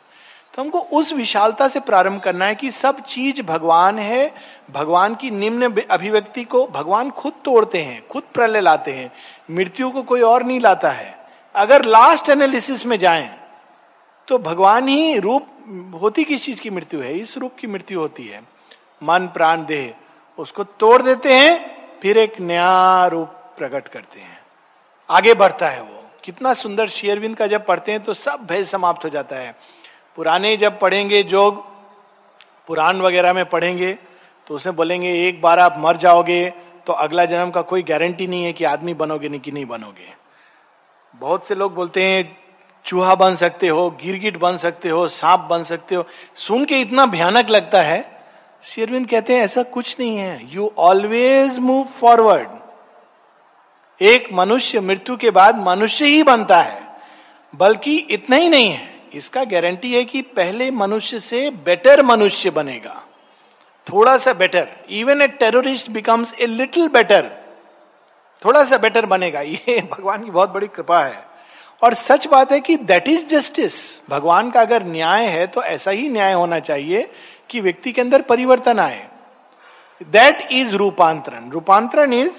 तो 0.54 0.62
हमको 0.62 0.80
उस 0.80 1.14
विशालता 1.14 1.68
से 1.68 1.80
प्रारंभ 1.80 2.22
करना 2.22 2.46
है 2.46 2.56
कि 2.56 2.72
सब 2.72 3.00
चीज़ 3.00 3.42
भगवान 3.42 4.00
है। 4.00 4.34
भगवान 4.72 5.16
की 5.16 5.32
निम्न 5.32 5.82
अभिव्यक्ति 5.92 6.44
को 6.44 6.68
भगवान 6.68 7.10
खुद 7.10 7.34
तोड़ते 7.46 7.82
हैं, 7.82 8.08
खुद 8.08 8.24
प्रलय 8.34 8.62
लाते 8.62 8.94
हैं। 8.94 9.12
मृत्यु 9.52 9.90
को 9.90 10.04
कोई 10.04 10.22
और 10.22 10.44
नहीं 10.44 10.60
लाता 10.60 10.92
है। 10.92 11.23
अगर 11.56 11.86
लास्ट 11.86 12.30
एनालिसिस 12.30 12.86
में 12.86 12.98
जाएँ 13.00 13.30
तो 14.28 14.38
भगवान 14.40 14.88
ही 14.88 15.18
रूप, 15.18 15.48
होती 16.02 16.24
किस 16.24 16.44
चीज़ 16.46 16.62
की 16.62 16.70
मृत्यु 16.70 17.02
है? 17.02 17.14
इस 17.14 17.38
रूप 17.38 17.56
की 17.60 17.68
मृत्यु 17.68 18.00
होती 18.00 18.28
है। 18.28 18.42
मन, 19.04 19.28
प्राण, 19.28 19.66
देह, 19.66 19.94
उसको 20.38 20.64
तोड़ 20.64 21.02
देते 21.02 21.34
हैं, 21.34 22.00
फिर 22.02 22.18
एक 22.18 22.40
नया 22.40 23.06
रूप 23.08 23.28
प्रकट 23.58 23.88
करते 23.88 24.20
हैं। 24.20 24.40
आगे 25.10 25.34
बढ़ता 25.34 25.70
है 25.70 25.82
वो। 25.82 26.04
कितना 26.24 26.54
सुंदर 26.54 26.88
शेयरविंद 26.88 27.36
का 27.38 27.48
जब 27.48 27.66
पढ़ते 27.66 27.92
हैं 27.92 28.04
तो 28.04 28.14
सब 28.14 28.46
भय 28.46 28.64
समाप्त 28.64 29.06
हो 29.06 29.10
जाता 29.10 29.36
है। 29.36 29.56
पुराने 30.18 30.56
जब 30.58 30.80
पढ़ेंगे 30.80 31.22
जोग, 31.24 31.64
पुराण 32.68 33.02
वगैरह 33.02 33.34
में 33.34 33.46
पढ़ेंगे 33.46 33.94
तो 34.48 34.56
उसमें 34.56 34.76
बोलेंगे, 34.76 35.12
एक 35.28 35.42
बार 35.42 35.60
आप 35.60 35.76
मर 35.80 35.98
जाओगे 35.98 36.50
तो 36.88 36.94
अगला 36.94 37.26
जन्म 37.26 37.52
का 37.52 37.62
कोई 37.62 37.84
गारंटी 37.84 38.28
नहीं 38.28 38.44
है 38.44 38.54
कि 38.54 38.64
आदमी 38.66 38.94
बनोगे 38.94 39.30
नहीं 39.30 39.40
कि 39.40 39.52
नहीं 39.52 39.66
बनोगे। 39.66 40.23
बहुत 41.16 41.48
से 41.48 41.56
लोग 41.56 41.74
बोलते 41.76 42.04
हैं, 42.04 42.38
चूहा 42.86 43.16
बन 43.16 43.36
सकते 43.36 43.68
हो, 43.68 43.90
गिरगिट 44.04 44.38
बन 44.38 44.58
सकते 44.58 44.90
हो, 44.90 45.08
सांप 45.08 45.40
बन 45.40 45.64
सकते 45.64 45.96
हो। 45.96 46.06
सुन 46.36 46.66
के 46.66 46.82
इतना 46.82 47.06
भयानक 47.06 47.50
लगता 47.50 47.82
है। 47.82 48.22
शेरविंद 48.64 49.08
कहते 49.10 49.36
हैं, 49.36 49.42
ऐसा 49.42 49.64
कुछ 49.64 49.96
नहीं 50.00 50.18
है। 50.18 50.56
यू 50.56 50.72
ऑलवेज 50.78 51.60
मूव 51.60 51.84
फॉरवर्ड 51.84 52.48
एक 54.02 54.30
मनुष्य 54.34 54.80
मृत्यु 54.80 55.18
के 55.18 55.32
बाद 55.32 55.58
मनुष्य 55.58 56.06
ही 56.06 56.24
बनता 56.24 56.62
है, 56.62 56.82
बल्कि 57.56 57.98
इतना 57.98 58.36
ही 58.36 58.50
नहीं 58.50 58.70
है। 58.70 58.94
इसका 59.14 59.44
गारंटी 59.44 59.94
है 59.94 60.04
कि 60.06 60.22
पहले 60.22 60.72
मनुष्य 60.72 61.20
से 61.20 61.50
बेटर 61.50 62.04
मनुष्य 62.04 62.50
बनेगा। 62.50 63.04
थोड़ा 63.88 64.18
सा 64.18 64.34
better 64.34 64.68
even 64.90 65.22
a 65.22 65.28
terrorist 65.28 65.90
becomes 65.90 66.34
a 66.34 66.46
little 66.46 66.88
better 66.88 67.43
थोड़ा 68.46 68.64
सा 68.64 68.78
बेटर 68.78 69.06
बनेगा। 69.06 69.42
ये 69.42 69.90
भगवान 69.92 70.24
की 70.24 70.32
बहुत 70.32 70.50
बड़ी 70.50 70.68
कृपा 70.68 71.04
है। 71.04 71.26
और 71.84 71.94
सच 71.94 72.28
बात 72.28 72.52
है 72.52 72.60
कि 72.60 72.78
दैट 72.78 73.08
इज़ 73.08 73.26
जस्टिस 73.26 74.02
भगवान 74.10 74.52
का 74.52 74.62
अगर 74.62 74.84
न्याय 74.84 75.26
है 75.26 75.48
तो 75.48 75.64
ऐसा 75.64 75.92
ही 75.92 76.10
न्याय 76.10 76.34
होना 76.34 76.60
चाहिए 76.60 77.12
कि 77.50 77.62
व्यक्ति 77.62 77.92
के 77.92 78.02
अंदर 78.02 78.22
परिवर्तन 78.22 78.80
आए। 78.80 79.08
दैट 80.04 80.48
इज़ 80.52 80.76
रूपांतरण। 80.76 81.50
रूपांतरण 81.50 82.14
is 82.14 82.34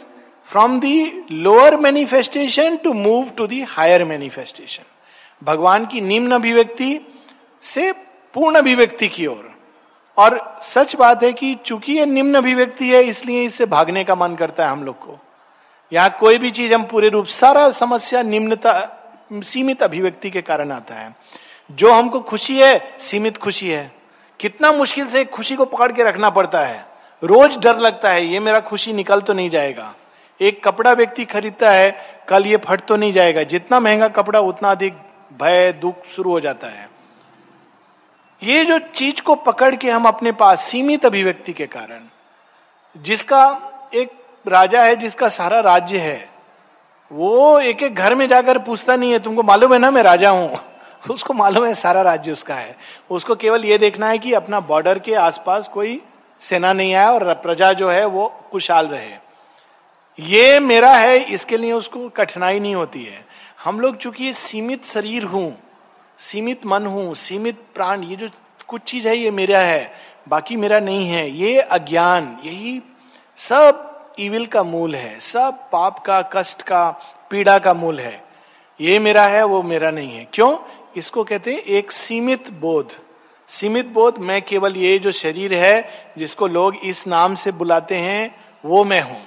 from 0.45 0.81
the 0.81 1.25
lower 1.31 1.77
manifestation 1.77 2.77
to 2.77 2.93
move 2.93 3.31
to 3.31 3.47
the 3.47 3.63
higher 3.63 4.05
manifestation 4.05 4.83
भगवान 5.45 5.87
की 5.87 6.01
निम्न 6.01 6.33
अभिव्यक्ति 6.33 7.01
से 7.63 7.93
पूर्ण 8.35 8.57
अभिव्यक्ति 8.57 9.09
की 9.09 9.27
ओर। 9.27 9.55
और, 10.17 10.59
सच 10.63 10.97
बात 10.97 11.23
है 11.23 11.33
कि 11.33 11.55
चूँकि 11.55 11.93
ये 11.93 12.07
निम्न 12.07 12.35
अभिव्यक्ति 12.35 12.91
है 12.91 13.03
इसलिए 13.03 13.45
इससे 13.45 13.67
भागने 13.67 14.05
का 14.05 14.15
मन 14.15 14.35
करता 14.35 14.65
है 14.65 14.71
हम 14.71 14.85
लोग 14.85 14.99
को। 14.99 15.19
यहाँ 15.95 16.11
कोई 16.21 16.39
भी 16.39 16.51
चीज़ 16.51 16.75
हम 16.75 16.85
पूरे 16.85 17.09
रूप, 17.09 17.27
सारा 17.27 17.71
समस्या, 17.71 18.23
निम्नता, 18.23 19.01
सीमित 19.33 19.83
अभिव्यक्ति 19.83 20.31
के 20.31 20.43
कारण 20.43 20.73
आता 20.73 20.95
है। 20.95 21.17
जो 21.71 21.93
हमको 21.93 22.21
खुशी 22.21 22.59
है, 22.59 22.97
सीमित 22.99 23.37
खुशी 23.37 23.71
है। 23.71 23.93
कितना 24.41 24.73
मुश्किल 24.73 25.07
से 25.07 25.25
खुशी 25.25 25.57
को 25.57 25.65
पकड़ 25.65 25.93
के 25.93 26.03
रखना 26.03 26.31
पड़ता 26.31 26.61
है। 26.61 26.87
रोज 27.25 27.57
डर 27.57 27.79
लगता 27.79 28.11
है, 28.11 28.27
ये 28.27 28.41
मेरा 28.41 28.61
खुशी 28.61 28.93
निकल 28.93 29.21
तो 29.21 29.33
नहीं 29.33 29.51
जाएगा। 29.51 29.95
एक 30.41 30.65
कपड़ा 30.65 30.93
व्यक्ति 30.93 31.25
खरीदता 31.25 31.71
है, 31.71 32.21
कल 32.29 32.47
ये 32.47 32.57
फट 32.57 32.81
तो 32.81 32.97
नहीं 32.97 33.13
जाएगा। 33.13 33.43
जितना 33.43 33.81
महँगा 33.81 34.09
कपड़ा, 34.09 34.41
उतना 34.41 34.71
अधिक 34.71 34.95
भय, 35.43 35.73
दुख 35.73 35.95
शुरू 36.17 36.31
हो 36.31 36.41
जाता 36.41 36.67
है। 36.67 36.91
ये 38.43 38.65
जो 38.65 38.79
चीज़ 38.79 39.23
को 39.23 39.35
पकड़ 39.35 39.77
के 39.77 39.91
हम 39.91 40.05
अपने 40.05 40.33
पास 40.33 40.65
सीमित 40.65 41.07
अभिव्यक्ति 41.07 41.53
के 41.53 41.67
कारण, 41.67 42.01
जिसका 42.97 43.61
एक 43.95 44.24
राजा 44.49 44.83
है 44.83 44.97
जिसका 44.97 45.29
सारा 45.29 45.61
राज्य 45.61 45.99
है। 45.99 46.31
वो 47.13 47.61
एक 47.61 47.83
एक 47.83 47.95
घर 47.95 48.15
में 48.15 48.29
जाकर 48.29 48.59
पूछता 48.59 48.97
नहीं 48.97 49.13
है, 49.13 49.19
तुमको 49.19 49.43
मालूम 49.43 49.73
है 49.73 49.79
ना, 49.79 49.91
मैं 49.91 50.03
राजा 50.03 50.31
हूँ? 50.31 50.59
उसको 51.11 51.35
मालूम 51.35 51.67
है 51.67 51.75
सारा 51.75 52.03
राज्य 52.03 52.33
उसका 52.33 52.55
है। 52.55 52.77
उसको 53.11 53.35
केवल 53.35 53.65
ये 53.65 53.79
देखना 53.79 54.09
है 54.09 54.19
कि 54.19 54.33
अपना 54.33 54.61
बॉर्डर 54.61 54.99
के 54.99 55.15
आसपास 55.15 55.69
कोई 55.69 56.03
सेना 56.41 56.73
नहीं 56.73 56.95
आया 56.95 57.13
और 57.13 57.35
प्रजा 57.35 57.73
जो 57.73 57.91
है 57.91 58.07
वो 58.07 58.35
कुशाल 58.53 58.87
रहे। 58.87 59.13
ये 60.21 60.61
मेरा 60.61 60.97
है, 60.97 61.19
इसके 61.19 61.57
लिए 61.57 61.73
उसको 61.73 62.09
कठिनाई 62.09 62.61
नहीं 62.61 62.75
होती 62.75 63.05
है। 63.05 63.25
हम 63.65 63.81
लोग 63.81 63.97
चूँकि 63.97 64.33
सीमित 64.33 64.85
शरीर 64.85 65.25
हूँ, 65.25 65.59
सीमित 66.19 66.67
मन 66.67 66.87
हूँ, 66.87 67.15
सीमित 67.15 67.59
प्राण, 67.75 68.03
ये 68.03 68.17
जो 68.17 68.29
कुछ 68.69 68.83
चीज़ 68.83 69.09
है, 69.09 69.17
ये 69.17 69.31
मेरा 69.31 69.59
है, 69.59 69.93
बाकी 70.29 70.57
मेरा 70.57 70.81
नहीं 70.81 71.09
है। 71.09 71.31
ये 71.31 71.61
अज्ञान, 71.61 72.39
यही 72.45 72.83
सब 73.37 73.94
इविल 74.18 74.47
का 74.47 74.62
मूल 74.62 74.94
है, 74.94 75.21
सब 75.21 75.71
पाप 75.73 75.99
का, 75.99 76.23
कष्ट 76.23 76.62
का, 76.62 76.90
पीड़ा 77.30 77.59
का 77.59 77.75
मूल 77.75 78.00
है। 78.00 78.25
ये 78.80 78.99
मेरा 78.99 79.26
है, 79.26 79.44
वो 79.44 79.62
मेरा 79.62 79.90
नहीं 79.90 80.16
है। 80.16 80.28
क्यों? 80.33 80.59
इसको 80.97 81.25
कहते 81.25 81.52
हैं 81.52 81.61
एक 81.61 81.92
सीमित 81.92 82.50
बोध। 82.50 82.92
सीमित 83.49 83.87
बोध, 83.87 84.18
मैं 84.18 84.42
केवल 84.42 84.76
ये 84.76 84.99
जो 84.99 85.12
शरीर 85.12 85.54
है, 85.54 85.90
जिसको 86.18 86.47
लोग 86.47 86.76
इस 86.76 87.06
नाम 87.06 87.35
से 87.35 87.52
बुलाते 87.52 87.94
हैं, 87.94 88.37
वो 88.64 88.85
मैं 88.85 89.00
हूँ। 89.00 89.23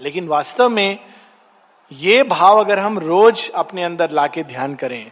लेकिन 0.00 0.28
वास्तव 0.28 0.68
में 0.68 0.98
ये 1.92 2.22
भाव 2.22 2.58
अगर 2.58 2.78
हम 2.78 2.98
रोज 2.98 3.50
अपने 3.50 3.84
अंदर 3.84 4.10
लाके 4.10 4.42
ध्यान 4.42 4.74
करें, 4.74 5.10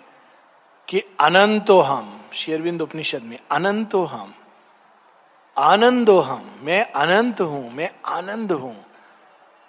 कि 0.89 1.03
अनंतो 1.21 1.81
हम 1.81 2.21
शेरविंद 2.33 2.83
उपनिषद 2.83 3.23
में, 3.23 3.39
अनंतो 3.51 4.05
हम 4.05 4.35
आनंदो 5.57 6.21
हम, 6.21 6.61
मैं 6.63 6.93
अनंत 6.93 7.41
हूँ, 7.41 7.73
मैं 7.73 7.91
आनंद 8.07 8.53
हूँ, 8.53 8.85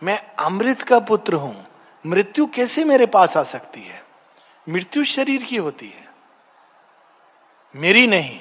मैं 0.03 0.23
अमृत 0.39 0.81
का 0.81 0.99
पुत्र 0.99 1.33
हूँ। 1.33 1.65
मृत्यु 2.05 2.45
कैसे 2.45 2.83
मेरे 2.85 3.05
पास 3.05 3.37
आ 3.37 3.43
सकती 3.43 3.81
है? 3.81 4.03
मृत्यु 4.69 5.03
शरीर 5.03 5.43
की 5.43 5.55
होती 5.55 5.87
है। 5.87 6.07
मेरी 7.75 8.07
नहीं। 8.07 8.39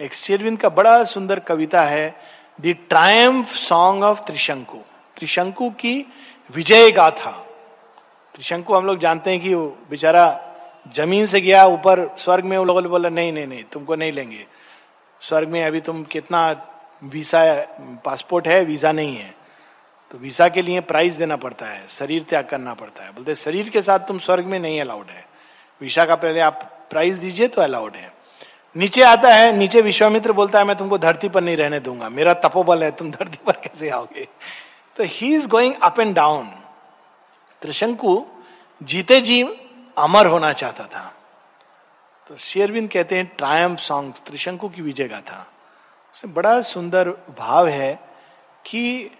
एक 0.00 0.14
शेरविंद 0.14 0.58
का 0.58 0.68
बड़ा 0.68 1.04
सुंदर 1.04 1.40
कविता 1.40 1.82
है, 1.82 2.16
the 2.60 2.76
triumph 2.88 3.48
song 3.48 4.04
of 4.04 4.20
Trishanku. 4.20 4.78
Trishanku 5.16 5.70
की 5.70 6.06
विजय 6.54 6.90
गाथा। 6.90 7.30
त्रिशंकु 8.34 8.74
हम 8.74 8.86
लोग 8.86 8.98
जानते 8.98 9.30
हैं 9.30 9.40
कि 9.40 9.54
वो 9.54 9.66
बेचारा 9.90 10.42
ज़मीन 10.94 11.26
से 11.26 11.40
गया, 11.40 11.66
ऊपर 11.66 12.16
स्वर्ग 12.18 12.44
में 12.44 12.58
वो 12.58 12.64
लोग 12.64 12.86
बोला, 12.86 13.08
नहीं 13.08 13.32
नहीं 13.32 13.46
नहीं, 13.46 13.64
तुमको 13.64 13.94
नहीं 13.96 14.12
लेंगे। 14.12 14.46
स्वर्ग 15.22 15.48
में 15.48 15.64
अभी 15.64 15.80
तुम 15.80 16.04
कितना 16.04 16.50
वीसा 17.04 17.42
पासपोर्ट 18.04 18.48
है 18.48 18.64
वीज़ा 18.64 18.92
नहीं 18.92 19.16
है। 19.16 19.34
तो 20.10 20.18
वीसा 20.18 20.48
के 20.48 20.62
लिए 20.62 20.80
प्राइस 20.80 21.14
देना 21.14 21.36
पड़ता 21.36 21.66
है, 21.66 21.86
शरीर 21.88 22.22
त्याग 22.22 22.46
करना 22.46 22.74
पड़ता 22.74 23.04
है। 23.04 23.12
बोलते 23.12 23.34
शरीर 23.34 23.68
के 23.68 23.82
साथ 23.82 23.98
तुम 23.98 24.18
स्वर्ग 24.18 24.44
में 24.44 24.58
नहीं 24.58 24.80
अलाउड 24.80 25.06
है। 25.06 25.24
वीसा 25.80 26.04
का 26.04 26.14
पहले 26.14 26.40
आप 26.40 26.86
प्राइस 26.90 27.16
दीजिए 27.16 27.48
तो 27.48 27.62
अलाउड 27.62 27.96
है। 27.96 28.12
नीचे 28.76 29.02
आता 29.02 29.34
है, 29.34 29.52
नीचे 29.52 29.80
विश्वामित्र 29.80 30.32
बोलता 30.32 30.58
है, 30.58 30.64
मैं 30.64 30.76
तुमको 30.76 30.98
धरती 30.98 31.28
पर 31.28 31.40
नहीं 31.40 31.56
रहने 31.56 31.80
दूँगा। 31.80 32.08
मेरा 32.08 32.34
तपोबल 32.34 32.84
है, 32.84 32.90
तुम 32.90 33.10
धरती 33.10 33.38
पर 33.46 33.52
कैसे 33.52 33.90
आओगे? 33.90 34.28
तो 34.96 35.04
he 35.04 35.34
is 35.34 35.48
going 35.48 35.74
up 35.82 36.00
and 36.00 36.14
down 36.14 36.46
Trishanku 37.62 38.26
जीते 38.82 39.20
जी 39.20 39.42
अमर 39.96 40.26
होना 40.26 40.52
चाहता 40.52 40.84
था। 40.84 41.12
तो 42.26 42.36
शेरविंद 42.36 42.88
कहते 42.90 43.16
हैं 43.16 43.26
ट्रायम 43.38 43.74
सॉन्ग 43.76 44.14
त्रिशंकु 44.26 44.68
की 44.68 44.82
विजय 44.82 45.08
गाथा. 45.08 45.46
उसमें 46.14 46.32
बड़ा 46.34 46.60
सुंदर 46.62 47.08
भाव 47.38 47.68
है 47.68 47.92
कि 48.64 49.10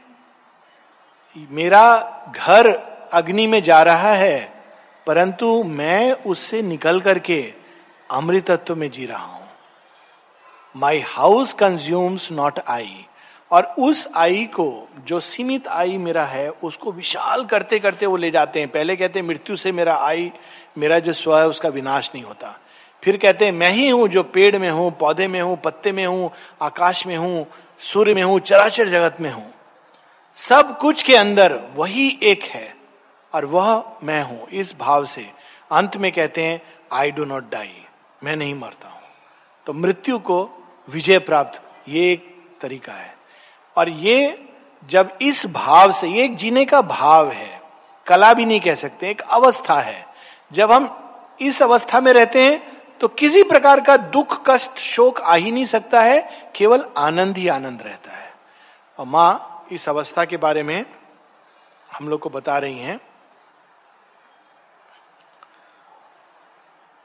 मेरा 1.51 1.85
घर 2.37 2.69
अग्नि 3.13 3.47
में 3.47 3.63
जा 3.63 3.83
रहा 3.83 4.13
है, 4.13 4.41
परंतु 5.07 5.63
मैं 5.63 6.13
उससे 6.13 6.63
निकल 6.63 7.01
करके 7.01 7.41
अमृतत्व 8.11 8.77
में 8.77 8.91
जी 8.91 9.07
रहा 9.07 9.25
हूँ। 9.25 9.49
My 10.75 11.01
house 11.07 11.53
consumes 11.53 12.31
not 12.33 12.61
I 12.61 13.07
और 13.51 13.75
उस 13.79 14.09
आई 14.17 14.45
को, 14.47 14.89
जो 15.07 15.21
सीमित 15.21 15.69
आई 15.69 15.99
मेरा 15.99 16.25
है, 16.25 16.49
उसको 16.51 16.93
विशाल 16.93 17.45
करते 17.45 17.79
करते 17.79 18.07
वो 18.07 18.17
ले 18.17 18.31
जाते 18.31 18.61
हैं। 18.61 18.69
पहले 18.69 18.97
कहते 18.97 19.19
हैं, 19.19 19.27
मृत्यु 19.27 19.57
से 19.57 19.73
मेरा 19.73 19.97
आई, 19.97 20.31
मेरा 20.79 20.99
जो 20.99 21.13
स्व 21.13 21.39
है, 21.39 21.49
उसका 21.49 21.69
विनाश 21.71 22.11
नहीं 22.15 22.25
होता। 22.25 22.59
फिर 23.07 23.17
कहते 23.17 23.45
हैं, 23.45 23.53
मैं 23.53 23.71
ही 23.71 23.89
हूँ 23.89 24.09
जो 24.09 24.23
पेड़ 24.23 24.59
में 24.59 24.71
हूँ, 24.71 24.91
पौधे 24.91 25.27
में 25.29 25.41
हूँ, 25.41 25.57
पत्ते 25.57 25.93
में 25.93 26.07
हूँ, 26.07 26.31
आकाश 26.63 27.07
में 27.07 27.17
हूँ, 27.17 27.47
सूर्य 27.83 28.15
में 28.15 28.23
हूँ, 28.23 28.39
चराचर 28.41 28.89
जगत 28.89 29.21
में 29.21 29.31
हूँ। 29.31 29.53
सब 30.39 30.77
कुछ 30.79 31.03
के 31.03 31.17
अंदर 31.17 31.55
वही 31.77 32.19
एक 32.23 32.43
है 32.43 32.75
और 33.33 33.45
वह 33.45 33.85
मैं 34.03 34.23
हूँ। 34.23 34.49
इस 34.49 34.75
भाव 34.79 35.05
से 35.05 35.27
अंत 35.71 35.97
में 35.97 36.13
कहते 36.13 36.45
हैं 36.45 36.61
आई 36.93 37.11
डो 37.11 37.25
नॉट 37.25 37.51
डाई 37.51 37.71
मैं 38.25 38.37
नहीं 38.37 38.55
मरता 38.55 38.89
हूँ। 38.89 39.01
तो 39.67 39.73
मृत्यु 39.73 40.19
को 40.19 40.51
विजय 40.89 41.19
प्राप्त, 41.19 41.63
ये 41.89 42.13
एक 42.13 42.29
तरीका 42.61 42.93
है। 42.93 43.15
और 43.77 43.89
ये 43.89 44.39
जब 44.91 45.19
इस 45.23 45.47
भाव 45.47 45.93
से, 45.93 46.09
ये 46.09 46.25
एक 46.25 46.37
जीने 46.37 46.65
का 46.65 46.83
भाव 46.83 47.31
है, 47.31 47.61
कला 48.07 48.35
भी 48.35 48.45
नहीं 48.45 48.61
कह 48.61 48.75
सकते, 48.75 49.11
एक 49.11 49.21
अवस्था 49.21 49.81
है। 49.81 50.07
जब 50.53 50.73
हम 50.73 50.97
इस 51.41 51.63
अवस्था 51.63 52.01
में 52.01 52.13
रहते 52.13 52.43
हैं 52.43 52.76
तो 53.01 53.09
किसी 53.09 53.43
प्रकार 53.43 53.81
का 53.81 53.97
दुख, 53.97 54.43
कष्ट, 54.47 54.79
शोक 54.79 55.21
आ 55.21 55.35
ही 55.35 55.51
नहीं 55.51 55.65
सकता 55.65 56.03
है, 56.03 56.53
केवल 56.57 56.85
आनंद 56.97 57.37
ही 57.37 57.49
आनंद 57.49 57.83
रहता 57.83 58.13
है। 58.13 58.35
और 58.99 59.07
माँ, 59.07 59.67
इस 59.73 59.89
अवस्था 59.89 60.25
के 60.25 60.37
बारे 60.37 60.63
में 60.63 60.85
हम 61.93 62.09
लोग 62.09 62.21
को 62.21 62.31
बता 62.31 62.59
रही 62.59 62.79
हैं। 62.79 63.01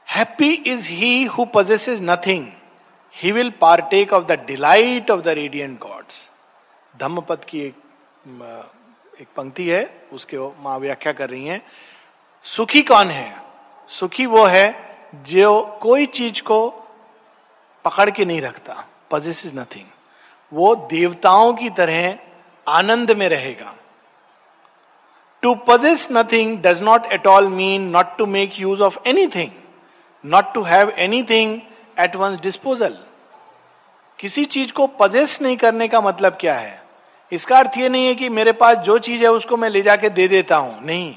Happy 0.08 0.52
is 0.52 0.88
he 0.88 1.24
who 1.24 1.44
possesses 1.44 2.00
nothing 2.02 2.48
he 3.16 3.32
will 3.32 3.50
partake 3.50 4.12
of 4.12 4.24
the 4.24 4.32
delight 4.46 5.10
of 5.10 5.20
the 5.20 5.28
radiant 5.28 5.78
gods 5.78 6.30
Dhammapada 6.94 7.44
की 7.44 7.60
एक 7.60 7.74
एक 9.20 9.28
पंक्ति 9.36 9.68
है, 9.68 10.08
उसके 10.12 10.38
माँ 10.62 10.78
व्याख्या 10.78 11.12
कर 11.12 11.30
रही 11.30 11.46
हैं। 11.46 11.62
सुखी 12.46 12.82
कौन 12.82 13.10
है? 13.10 13.42
सुखी 13.90 14.26
वो 14.26 14.44
है 14.44 14.91
जो 15.14 15.78
कोई 15.82 16.06
चीज़ 16.06 16.42
को 16.42 16.68
पकड़ 17.84 18.10
के 18.10 18.24
नहीं 18.24 18.40
रखता 18.40 18.84
पजेस 19.10 19.46
इज़ 19.46 19.54
नथिंग 19.54 19.86
वो 20.52 20.74
देवताओं 20.74 21.52
की 21.54 21.70
तरह 21.70 22.18
आनंद 22.66 23.10
में 23.10 23.28
रहेगा। 23.28 23.74
To 25.42 25.54
possess 25.54 26.08
nothing 26.12 26.58
does 26.58 26.82
not 26.82 27.06
at 27.12 27.26
all 27.26 27.48
mean 27.48 27.88
not 27.90 28.16
to 28.18 28.26
make 28.26 28.60
use 28.60 28.82
of 28.82 28.98
anything 29.26 29.50
not 30.24 30.52
to 30.54 30.62
have 30.62 30.90
anything 31.22 31.60
at 32.00 32.16
one's 32.16 32.40
disposal 32.40 32.98
किसी 34.18 34.44
चीज़ 34.44 34.72
को 34.72 34.86
पजेस 34.86 35.40
नहीं 35.42 35.56
करने 35.56 35.88
का 35.88 36.00
मतलब 36.00 36.36
क्या 36.40 36.54
है? 36.54 36.82
इसका 37.32 37.58
अर्थ 37.58 37.78
ये 37.78 37.88
नहीं 37.88 38.06
है 38.06 38.14
कि 38.14 38.28
मेरे 38.28 38.52
पास 38.52 38.76
जो 38.76 38.98
चीज़ 38.98 39.22
है 39.22 39.30
उसको 39.30 39.56
मैं 39.56 39.68
ले 39.68 39.82
जाके 39.82 40.08
दे 40.08 40.28
देता 40.28 40.56
हूँ। 40.56 40.84
नहीं। 40.84 41.16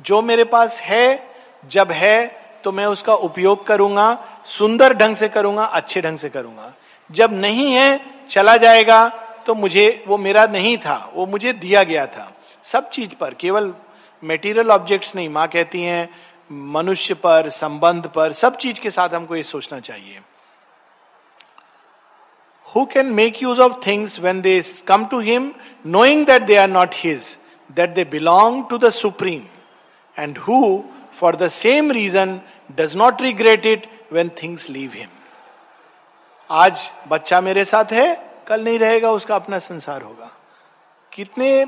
जो 0.00 0.22
मेरे 0.22 0.44
पास 0.44 0.80
है, 0.80 1.28
जब 1.66 1.90
है 1.92 2.39
तो 2.64 2.72
मैं 2.72 2.86
उसका 2.86 3.14
उपयोग 3.26 3.66
करूँगा 3.66 4.06
सुंदर 4.48 4.94
ढंग 4.94 5.16
से 5.16 5.28
करूँगा 5.28 5.64
अच्छे 5.64 6.00
ढंग 6.00 6.18
से 6.18 6.28
करूँगा। 6.28 6.72
जब 7.10 7.32
नहीं 7.32 7.72
है 7.72 8.00
चला 8.30 8.56
जाएगा 8.56 9.08
तो 9.46 9.54
मुझे 9.54 10.04
वो 10.08 10.18
मेरा 10.18 10.46
नहीं 10.46 10.76
था 10.78 10.98
वो 11.14 11.26
मुझे 11.26 11.52
दिया 11.52 11.82
गया 11.82 12.06
था। 12.06 12.30
सब 12.64 12.90
चीज़ 12.90 13.14
पर 13.20 13.34
केवल 13.34 13.72
मेटीरियल 14.22 14.70
ऑब्जेक्ट्स 14.70 15.14
नहीं 15.16 15.28
माँ 15.28 15.46
कहती 15.48 15.82
हैं 15.82 16.08
मनुष्य 16.50 17.14
पर 17.14 17.48
संबंध 17.48 18.06
पर 18.14 18.32
सब 18.32 18.56
चीज़ 18.56 18.80
के 18.80 18.90
साथ 18.90 19.14
हमको 19.14 19.36
ये 19.36 19.42
सोचना 19.42 19.80
चाहिए। 19.80 20.20
Who 22.74 22.84
can 22.84 23.06
make 23.14 23.42
use 23.42 23.60
of 23.60 23.80
things 23.86 24.18
when 24.20 24.40
they 24.40 24.60
come 24.88 25.04
to 25.04 25.20
him 25.20 25.52
knowing 25.86 26.26
that 26.26 26.46
they 26.46 26.56
are 26.58 26.68
not 26.68 26.94
his, 26.94 27.36
that 27.70 27.94
they 27.94 28.04
belong 28.04 28.56
to 28.68 28.78
the 28.78 28.90
Supreme, 28.90 29.44
and 30.16 30.36
who, 30.36 30.84
for 31.20 31.32
the 31.32 31.48
same 31.50 31.90
reason, 31.90 32.40
does 32.76 32.94
not 32.96 33.20
regret 33.20 33.66
it 33.66 33.86
when 34.10 34.30
things 34.40 34.68
leave 34.68 34.92
him. 34.92 35.08
आज 36.50 36.88
बच्चा 37.08 37.40
मेरे 37.40 37.64
साथ 37.64 37.92
है 37.92 38.08
कल 38.46 38.64
नहीं 38.64 38.78
रहेगा 38.78 39.10
उसका 39.10 39.36
अपना 39.36 39.58
संसार 39.58 40.02
होगा। 40.02 40.30
कितने 41.12 41.66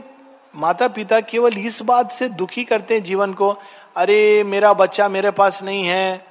माता 0.57 0.89
पिता 0.89 1.21
केवल 1.21 1.59
इस 1.59 1.81
बात 1.83 2.13
से 2.13 2.29
दुखी 2.29 2.65
करते 2.65 2.95
हैं 2.95 3.03
जीवन 3.03 3.33
को 3.35 3.51
अरे 3.97 4.45
मेरा 4.45 4.73
बच्चा 4.73 5.09
मेरे 5.09 5.31
पास 5.31 5.63
नहीं 5.63 5.85
है। 5.87 6.27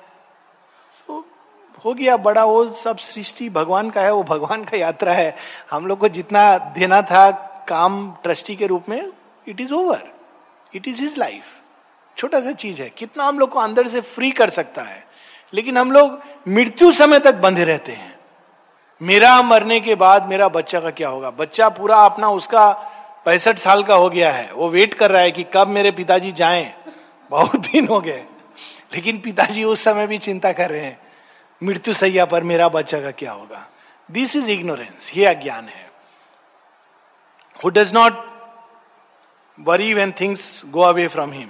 हो 1.85 1.93
गया 1.93 2.17
बड़ा 2.17 2.43
वो 2.45 2.65
सब 2.77 2.97
सृष्टि 2.97 3.49
भगवान 3.49 3.89
का 3.89 4.01
है 4.01 4.13
वो 4.13 4.23
भगवान 4.23 4.63
का 4.63 4.77
यात्रा 4.77 5.13
है। 5.13 5.35
हम 5.71 5.87
लोग 5.87 5.99
को 5.99 6.07
जितना 6.07 6.57
देना 6.75 7.01
था 7.01 7.29
काम 7.69 8.11
ट्रस्टी 8.23 8.55
के 8.55 8.67
रूप 8.67 8.89
में 8.89 9.01
it 9.47 9.61
is 9.61 9.73
over 9.73 10.03
it 10.73 10.87
is 10.87 11.01
his 11.01 11.17
life 11.17 11.43
छोटा 12.17 12.39
सा 12.39 12.51
चीज़ 12.51 12.81
है, 12.81 12.89
कितना 12.89 13.23
हम 13.23 13.39
लोग 13.39 13.49
को 13.49 13.59
अंदर 13.59 13.87
से 13.87 14.01
फ्री 14.01 14.31
कर 14.31 14.49
सकता 14.49 14.81
है, 14.81 15.05
लेकिन 15.53 15.77
हम 15.77 15.91
लोग 15.91 16.19
मृत्यु 16.47 16.91
समय 16.91 17.19
तक 17.19 17.35
बंधे 17.35 17.63
रहते 17.63 17.91
हैं। 17.91 18.19
मेरा 19.01 19.41
मरने 19.41 19.79
के 19.79 19.95
बाद 19.95 20.27
मेरा 20.27 20.47
बच्चा 20.47 20.79
का 20.79 20.89
क्या 20.89 21.09
होगा? 21.09 21.29
बच्चा 21.29 21.69
पूरा 21.69 21.97
अपना 21.97 22.29
उसका 22.29 22.71
पैंसठ 23.25 23.57
साल 23.57 23.83
का 23.83 23.95
हो 23.95 24.09
गया 24.09 24.31
है। 24.31 24.51
वो 24.53 24.69
वेट 24.69 24.93
कर 24.93 25.11
रहा 25.11 25.21
है 25.21 25.31
कि 25.31 25.45
कब 25.53 25.67
मेरे 25.67 25.91
पिताजी 25.91 26.31
जाएँ। 26.31 26.73
बहुत 27.29 27.55
दिन 27.55 27.87
हो 27.87 27.99
गए। 28.01 28.25
लेकिन 28.93 29.19
पिताजी 29.19 29.63
उस 29.63 29.83
समय 29.83 30.07
भी 30.07 30.17
चिंता 30.17 30.51
कर 30.51 30.69
रहे 30.69 30.81
हैं, 30.81 30.99
मृत्यु 31.63 31.93
सैया 31.93 32.25
पर 32.25 32.43
मेरा 32.43 32.69
बच्चा 32.69 33.01
का 33.01 33.11
क्या 33.11 33.31
होगा? 33.31 33.67
दिस 34.11 34.35
इज़ 34.35 34.49
इग्नोरेंस 34.49 35.11
ये 35.17 35.25
अज्ञान 35.25 35.65
है। 35.65 35.89
Who 37.63 37.69
does 37.69 37.93
not 37.93 38.25
worry 39.59 39.93
when 39.93 40.11
things 40.11 40.61
go 40.65 40.81
away 40.81 41.07
from 41.07 41.31
him 41.31 41.49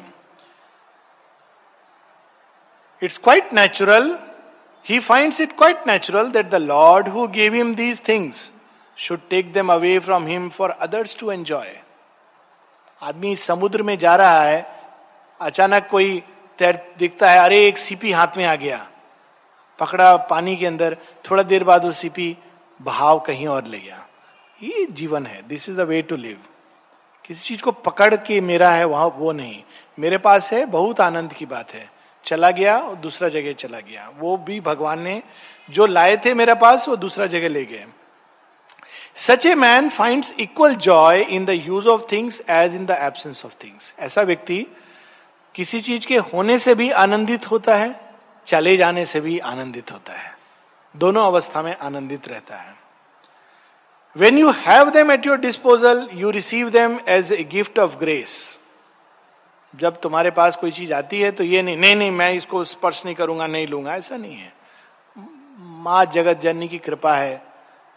it's 3.04 3.18
quite 3.18 3.54
natural 3.54 4.20
he 4.90 5.00
finds 5.00 5.42
it 5.42 5.58
quite 5.58 5.88
natural 5.88 6.32
that 6.32 6.50
the 6.50 6.56
lord 6.56 7.08
who 7.08 7.28
gave 7.28 7.54
him 7.54 7.76
these 7.76 8.08
things 8.08 8.52
should 8.98 9.20
take 9.30 9.54
them 9.54 9.74
away 9.74 10.00
from 10.00 10.28
him 10.28 10.50
for 10.50 10.70
others 10.70 11.20
to 11.20 11.32
enjoy 11.32 11.78
आदमी 13.04 13.36
समुद्र 13.36 13.84
में 13.84 13.98
जा 13.98 14.16
रहा 14.16 14.42
है, 14.42 14.84
अचानक 15.42 15.88
कोई 15.92 16.24
तैर 16.58 16.94
दिखता 16.98 17.32
है, 17.32 17.40
अरे, 17.40 17.68
एक 17.68 17.78
सीपी 17.78 18.12
हाथ 18.12 18.28
में 18.38 18.46
आ 18.46 18.56
गया। 18.56 18.88
पकड़ा 19.80 20.18
पानी 20.18 20.56
के 20.56 20.66
अंदर, 20.66 20.98
थोड़ा 21.32 21.44
देर 21.44 21.64
बाद 21.64 21.86
वो 21.86 21.92
सीपी 21.92 22.38
भाव 22.82 23.20
कहीं 23.20 23.48
और 23.48 23.66
ले 23.66 23.80
गया। 23.80 24.08
ये 24.64 24.88
जीवन 24.92 25.26
है 25.26 25.48
this 25.48 25.70
is 25.70 25.78
the 25.78 25.80
way 25.80 26.02
to 26.02 26.16
live 26.16 26.40
किसी 27.26 27.42
चीज़ 27.42 27.62
को 27.62 27.72
पकड़ 27.72 28.16
के 28.16 28.42
मेरा 28.42 28.72
है, 28.72 28.86
वहाँ 28.86 29.08
वो 29.16 29.32
नहीं। 29.32 29.64
मेरे 30.00 30.18
पास 30.18 30.54
है, 30.54 30.66
बहुत 30.66 31.02
आनंद 31.02 31.34
की 31.34 31.46
बात 31.46 31.72
है। 31.72 32.01
चला 32.26 32.52
गया 32.52 32.78
और 32.80 32.96
दूसरा 32.96 33.30
जगह 33.30 33.54
चला 33.54 33.80
गया। 33.80 34.10
वो 34.20 34.36
भी 34.38 34.60
भगवान 34.62 35.00
ने 35.02 35.22
जो 35.70 35.86
लाए 35.86 36.18
थे 36.18 36.34
मेरे 36.34 36.54
पास, 36.56 36.88
वो 36.88 36.96
दूसरा 36.96 37.26
जगह 37.26 37.50
ले 37.50 37.66
गए। 37.66 37.86
Such 39.18 39.46
a 39.46 39.56
man 39.56 39.90
find 39.90 40.26
equal 40.40 40.76
joy 40.76 41.22
in 41.22 41.46
the 41.46 41.50
use 41.50 41.88
of 41.88 42.02
things 42.12 42.42
as 42.50 42.76
in 42.76 42.86
the 42.86 42.98
absence 43.02 43.46
of 43.46 43.54
things 43.64 43.94
ऐसा 44.00 44.22
व्यक्ति 44.22 44.66
किसी 45.56 45.80
चीज़ 45.82 46.08
के 46.08 46.18
होने 46.18 46.58
से 46.60 46.76
भी 46.76 46.90
आनंदित 46.92 47.50
होता 47.52 47.76
है, 47.76 48.00
चले 48.48 48.76
जाने 48.78 49.06
से 49.06 49.20
भी 49.22 49.38
आनंदित 49.40 49.92
होता 49.92 50.14
है। 50.14 50.38
दोनों 50.96 51.26
अवस्था 51.26 51.62
में 51.62 51.76
आनंदित 51.78 52.28
रहता 52.28 52.56
है। 52.56 52.74
When 54.16 54.38
you 54.38 54.52
have 54.58 54.90
them 54.90 55.12
at 55.12 55.26
your 55.26 55.38
disposal 55.38 56.08
you 56.14 56.30
receive 56.30 56.70
them 56.70 57.00
as 57.08 57.32
a 57.32 57.44
gift 57.44 57.80
of 57.80 57.98
grace 57.98 58.60
जब 59.74 60.00
तुम्हारे 60.02 60.32
पास 60.32 60.56
कोई 60.56 60.72
चीज़ 60.72 60.94
आती 60.94 61.20
है 61.22 61.32
तो 61.32 61.44
ये 61.44 61.62
नहीं 61.62 61.78
नहीं 61.78 61.96
नहीं, 61.96 62.12
मैं 62.12 62.32
इसको 62.34 62.64
स्पर्श 62.64 63.02
नहीं 63.06 63.16
करूँगा, 63.16 63.48
नहीं 63.48 63.68
लूँगा, 63.68 63.96
ऐसा 63.96 64.18
नहीं 64.18 64.36
है। 64.36 64.54
माँ 65.84 66.06
जगत 66.06 66.42
जननी 66.42 66.68
की 66.68 66.78
कृपा 66.80 67.16
है 67.16 67.42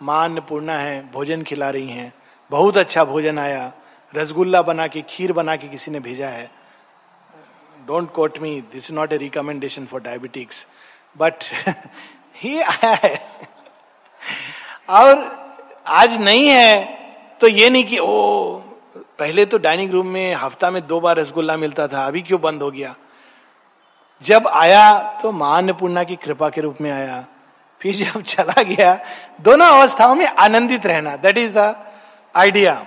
माँ 0.01 0.25
अन्नपूर्णा 0.25 0.77
है, 0.79 1.11
भोजन 1.13 1.43
खिला 1.43 1.71
रही 1.71 1.91
हैं, 1.91 2.13
बहुत 2.51 2.77
अच्छा 2.77 3.05
भोजन 3.05 3.39
आया, 3.39 3.73
रसगुल्ला 4.13 4.63
बना 4.63 4.87
के, 4.87 5.03
खीर 5.03 5.33
बना 5.33 5.57
के 5.57 5.69
किसी 5.69 5.91
ने 5.91 6.01
भेजा 6.01 6.29
है। 6.29 6.51
Don't 7.87 8.11
quote 8.13 8.39
me 8.39 8.61
this 8.73 8.91
not 8.91 9.13
a 9.13 9.17
recommendation 9.17 9.87
for 9.87 10.01
diabetics 10.01 10.67
but 11.17 11.45
ही 12.37 12.61
आया 12.61 12.93
है। 13.05 13.15
और 14.91 15.25
आज 15.87 16.17
नहीं 16.21 16.49
है 16.49 17.39
तो 17.41 17.49
ये 17.49 17.71
नहीं 17.71 17.85
कि, 17.85 17.99
ओ 17.99 18.61
पहले 19.19 19.45
तो 19.47 19.59
डाइनिंग 19.59 19.91
रूम 19.93 20.07
में 20.07 20.35
हफ़्ता 20.35 20.71
में 20.71 20.87
दो 20.87 21.01
बार 21.01 21.17
रसगुल्ला 21.17 21.57
मिलता 21.57 21.87
था 21.89 22.07
अभी 22.07 22.23
क्यों 22.23 22.41
बंद 22.41 22.63
हो 22.63 22.71
गया? 22.71 22.95
जब 24.23 24.47
आया 24.49 25.19
तो 25.23 25.33
माँ 25.33 25.57
अन्नपूर्णा 25.59 26.05
की 26.05 26.17
कृपा 26.17 26.49
के 26.51 26.61
रूप 26.61 26.81
में 26.81 26.91
आया। 26.91 27.25
फिर 27.81 27.95
जब 27.95 28.23
चला 28.23 28.63
गया 28.63 28.95
दोनों 29.41 29.67
अवस्थाओं 29.67 30.15
में 30.15 30.27
आनंदित 30.27 30.87
रहना 30.87 31.17
that 31.17 31.39
is 31.39 31.53
the 31.53 31.75
idea 32.35 32.87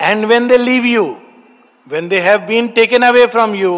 and 0.00 0.24
when 0.24 0.48
they 0.48 0.58
leave 0.58 0.84
you 0.84 1.04
when 1.86 2.08
they 2.08 2.20
have 2.20 2.46
been 2.46 2.72
taken 2.72 3.02
away 3.02 3.26
from 3.26 3.54
you, 3.54 3.74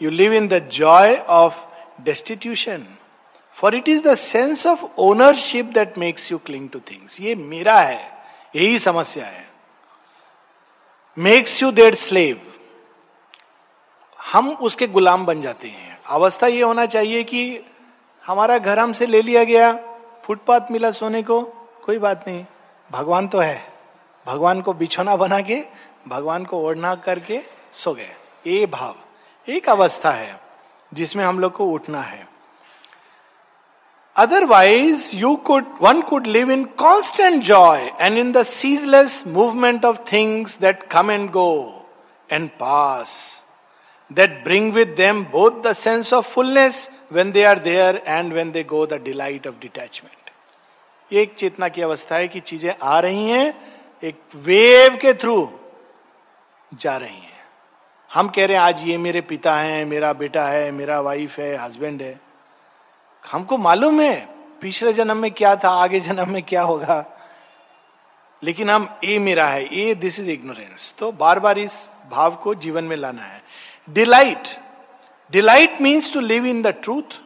you 0.00 0.10
live 0.10 0.34
in 0.40 0.48
the 0.48 0.60
joy 0.80 1.16
of 1.28 1.62
destitution. 2.04 2.84
For 3.56 3.74
it 3.74 3.88
is 3.88 4.02
the 4.02 4.14
sense 4.14 4.66
of 4.66 4.84
ownership 4.98 5.64
that 5.64 5.98
makes 5.98 6.30
you 6.32 6.38
cling 6.38 6.68
to 6.68 6.78
things 6.90 7.20
ये 7.20 7.34
मेरा 7.34 7.78
है 7.80 8.00
यही 8.56 8.78
समस्या 8.78 9.24
है। 9.24 9.53
Makes 11.16 11.62
you 11.62 11.70
that 11.72 11.94
slave 11.94 12.40
हम 14.20 14.48
उसके 14.50 14.86
गुलाम 14.86 15.26
बन 15.26 15.40
जाते 15.42 15.68
हैं। 15.68 15.98
अवस्था 16.06 16.46
ये 16.46 16.62
होना 16.62 16.86
चाहिए 16.86 17.22
कि 17.24 17.60
हमारा 18.24 18.58
घर 18.58 18.78
हमसे 18.78 19.06
ले 19.06 19.22
लिया 19.22 19.44
गया, 19.44 19.72
फुटपाथ 20.24 20.70
मिला 20.70 20.90
सोने 20.90 21.22
को, 21.22 21.40
कोई 21.84 21.98
बात 21.98 22.24
नहीं। 22.28 22.44
भगवान 22.90 23.28
तो 23.28 23.38
है। 23.38 23.72
भगवान 24.26 24.60
को 24.60 24.72
बिछोना 24.72 25.16
बना 25.16 25.40
के, 25.40 25.62
भगवान 26.08 26.44
को 26.44 26.58
ओढ़ना 26.58 26.94
करके 26.94 27.40
सो 27.72 27.94
गए। 27.94 28.10
ये 28.46 28.66
भाव, 28.66 28.94
एक 29.48 29.68
अवस्था 29.68 30.10
है 30.10 30.40
जिसमें 30.94 31.24
हम 31.24 31.40
लोग 31.40 31.52
को 31.52 31.66
उठना 31.66 32.02
है। 32.02 32.33
Otherwise 34.16 35.16
you 35.16 35.34
could 35.36 35.64
one 35.82 36.00
could 36.02 36.26
live 36.26 36.50
in 36.50 36.64
constant 36.64 37.42
joy 37.42 37.90
and 38.00 38.18
in 38.18 38.32
the 38.32 38.42
ceaseless 38.42 39.22
movement 39.26 39.84
of 39.84 39.98
things 40.12 40.58
that 40.60 40.82
come 40.82 41.10
and 41.10 41.30
go 41.30 41.50
and 42.30 42.48
pass 42.50 43.44
that 44.12 44.42
bring 44.44 44.72
with 44.72 44.88
them 44.88 45.24
both 45.24 45.62
the 45.62 45.72
sense 45.72 46.12
of 46.12 46.28
fullness 46.28 46.90
when 47.12 47.32
they 47.32 47.44
are 47.44 47.58
there 47.58 48.02
and 48.06 48.32
when 48.32 48.52
they 48.52 48.64
go 48.64 48.86
the 48.86 49.02
delight 49.04 49.46
of 49.46 49.54
detachment 49.62 51.12
एक 51.12 51.34
चेतना 51.34 51.68
की 51.68 51.82
अवस्था 51.82 52.16
है 52.16 52.28
कि 52.28 52.40
चीज़ें 52.40 52.74
आ 52.82 52.98
रही 53.00 53.30
हैं, 53.30 53.54
एक 54.02 54.16
वेव 54.34 54.96
के 54.96 55.12
थ्रू 55.14 55.50
जा 56.72 56.96
रही 56.96 57.14
हैं। 57.14 57.42
हम 58.10 58.28
कह 58.28 58.46
रहे 58.46 58.56
हैं, 58.56 58.64
आज 58.64 58.82
ये 58.84 58.98
मेरे 58.98 59.20
पिता 59.20 59.56
हैं, 59.56 59.84
मेरा 59.84 60.12
बेटा 60.12 60.46
है, 60.46 60.70
मेरा 60.70 61.00
वाइफ 61.00 61.38
है 61.38 61.56
हस्बैंड 61.56 62.02
है। 62.02 62.23
हमको 63.24 63.58
मालूम 63.58 64.00
है 64.00 64.28
पिछले 64.60 64.92
जन्म 64.92 65.16
में 65.16 65.30
क्या 65.30 65.54
था, 65.56 65.70
आगे 65.70 66.00
जन्म 66.00 66.30
में 66.30 66.42
क्या 66.42 66.62
होगा। 66.62 67.04
लेकिन 68.42 68.70
हम 68.70 68.88
ए 69.04 69.18
मेरा 69.18 69.46
है। 69.46 69.64
ए 69.80 69.94
दिस 69.94 70.18
इज़ 70.20 70.30
इग्नोरेंस 70.30 70.94
तो 70.98 71.12
बार 71.12 71.40
बार 71.40 71.58
इस 71.58 71.88
भाव 72.10 72.34
को 72.34 72.54
जीवन 72.54 72.84
में 72.84 72.96
लाना 72.96 73.22
है। 73.22 73.42
Delight 73.90 74.48
delight 75.32 75.80
means 75.80 76.12
to 76.12 76.20
live 76.20 76.46
in 76.46 76.62
the 76.62 76.66
truth 76.66 77.18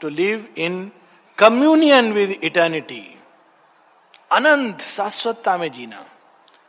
to 0.00 0.08
live 0.08 0.54
in 0.58 0.90
communion 1.38 2.12
with 2.12 2.30
eternity 2.42 3.18
अनंत 4.32 4.80
शाश्वतता 4.80 5.56
में 5.56 5.70
जीना। 5.72 6.04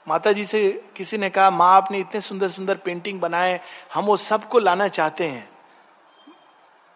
माता 0.07 0.31
जी 0.31 0.45
से 0.45 0.83
किसी 0.95 1.17
ने 1.17 1.29
कहा, 1.29 1.49
माँ, 1.49 1.75
आपने 1.75 1.99
इतने 1.99 2.21
सुंदर 2.21 2.47
सुंदर 2.47 2.75
पेंटिंग 2.75 3.19
बनाए, 3.19 3.59
हम 3.93 4.05
वो 4.05 4.17
सबको 4.17 4.59
लाना 4.59 4.87
चाहते 4.87 5.27
हैं। 5.27 5.49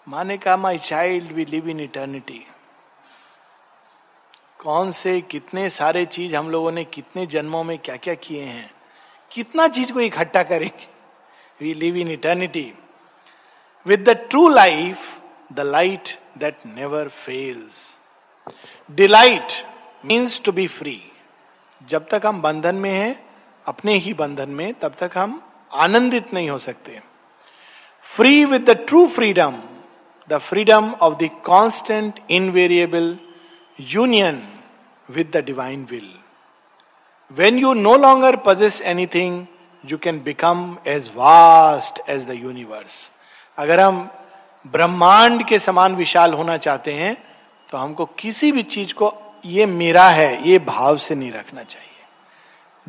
माँ 0.08 0.24
ने 0.24 0.38
कहा 0.38 0.58
my 0.58 0.78
child 0.78 1.32
we 1.32 1.46
live 1.46 1.70
in 1.70 1.80
eternity 1.80 2.48
कौन 4.60 4.92
से, 4.92 5.22
कितने 5.22 5.70
सारे 5.70 6.06
चीज़ 6.06 6.36
हम 6.36 6.50
लोगों 6.50 6.72
ने, 6.72 6.84
कितने 6.84 7.26
जन्मों 7.26 7.64
में 7.64 7.78
क्या 7.78 7.96
क्या 7.96 8.14
किए 8.14 8.44
हैं? 8.44 8.72
कितना 9.32 9.68
चीज़ 9.68 9.94
को 9.94 10.02
इकट्ठा 10.02 10.44
करेंगे? 10.44 10.88
We 11.62 11.74
live 11.74 11.96
in 11.96 12.12
eternity 12.12 12.74
with 13.86 14.10
the 14.10 14.10
true 14.10 14.50
life 14.50 15.22
the 15.54 15.60
light 15.60 16.20
that 16.38 16.66
never 16.66 17.08
fails 17.08 17.96
Delight 18.92 19.52
means 20.12 20.46
to 20.46 20.52
be 20.52 20.68
free 20.68 21.12
जब 21.88 22.08
तक 22.08 22.22
हम 22.26 22.42
बंधन 22.42 22.76
में 22.76 22.92
हैं, 22.92 23.30
अपने 23.66 23.94
ही 23.94 24.14
बंधन 24.14 24.50
में, 24.50 24.74
तब 24.74 24.96
तक 25.00 25.12
हम 25.16 25.42
आनंदित 25.74 26.34
नहीं 26.34 26.50
हो 26.50 26.58
सकते। 26.58 27.02
Free 28.02 28.46
with 28.46 28.70
the 28.70 28.70
true 28.70 29.08
freedom 29.08 29.62
the 30.30 30.38
freedom 30.38 30.94
of 30.94 31.14
the 31.16 31.30
constant 31.46 32.20
invariable 32.30 33.18
union 33.80 34.48
with 35.10 35.32
the 35.32 35.38
divine 35.38 35.88
will 35.92 36.12
when 37.32 37.58
you 37.58 37.74
no 37.74 37.96
longer 37.98 38.36
possess 38.36 38.82
anything 38.82 39.46
you 39.86 39.98
can 39.98 40.22
become 40.24 40.78
as 40.88 41.12
vast 41.16 42.10
as 42.10 42.28
the 42.28 42.32
universe 42.32 43.12
अगर 43.58 43.80
हम 43.80 44.10
ब्रह्मांड 44.68 45.48
के 45.48 45.60
समान 45.60 45.96
विशाल 45.96 46.34
होना 46.34 46.58
चाहते 46.58 46.94
हैं 46.94 47.16
तो 47.70 47.78
हमको 47.78 48.06
किसी 48.06 48.52
भी 48.52 48.64
चीज़ 48.64 48.94
को 48.94 49.14
ये 49.46 49.66
मेरा 49.66 50.10
है, 50.10 50.50
ये 50.50 50.60
भाव 50.60 50.98
से 50.98 51.16
नहीं 51.16 51.32
रखना 51.32 51.64
चाहिए। 51.64 51.88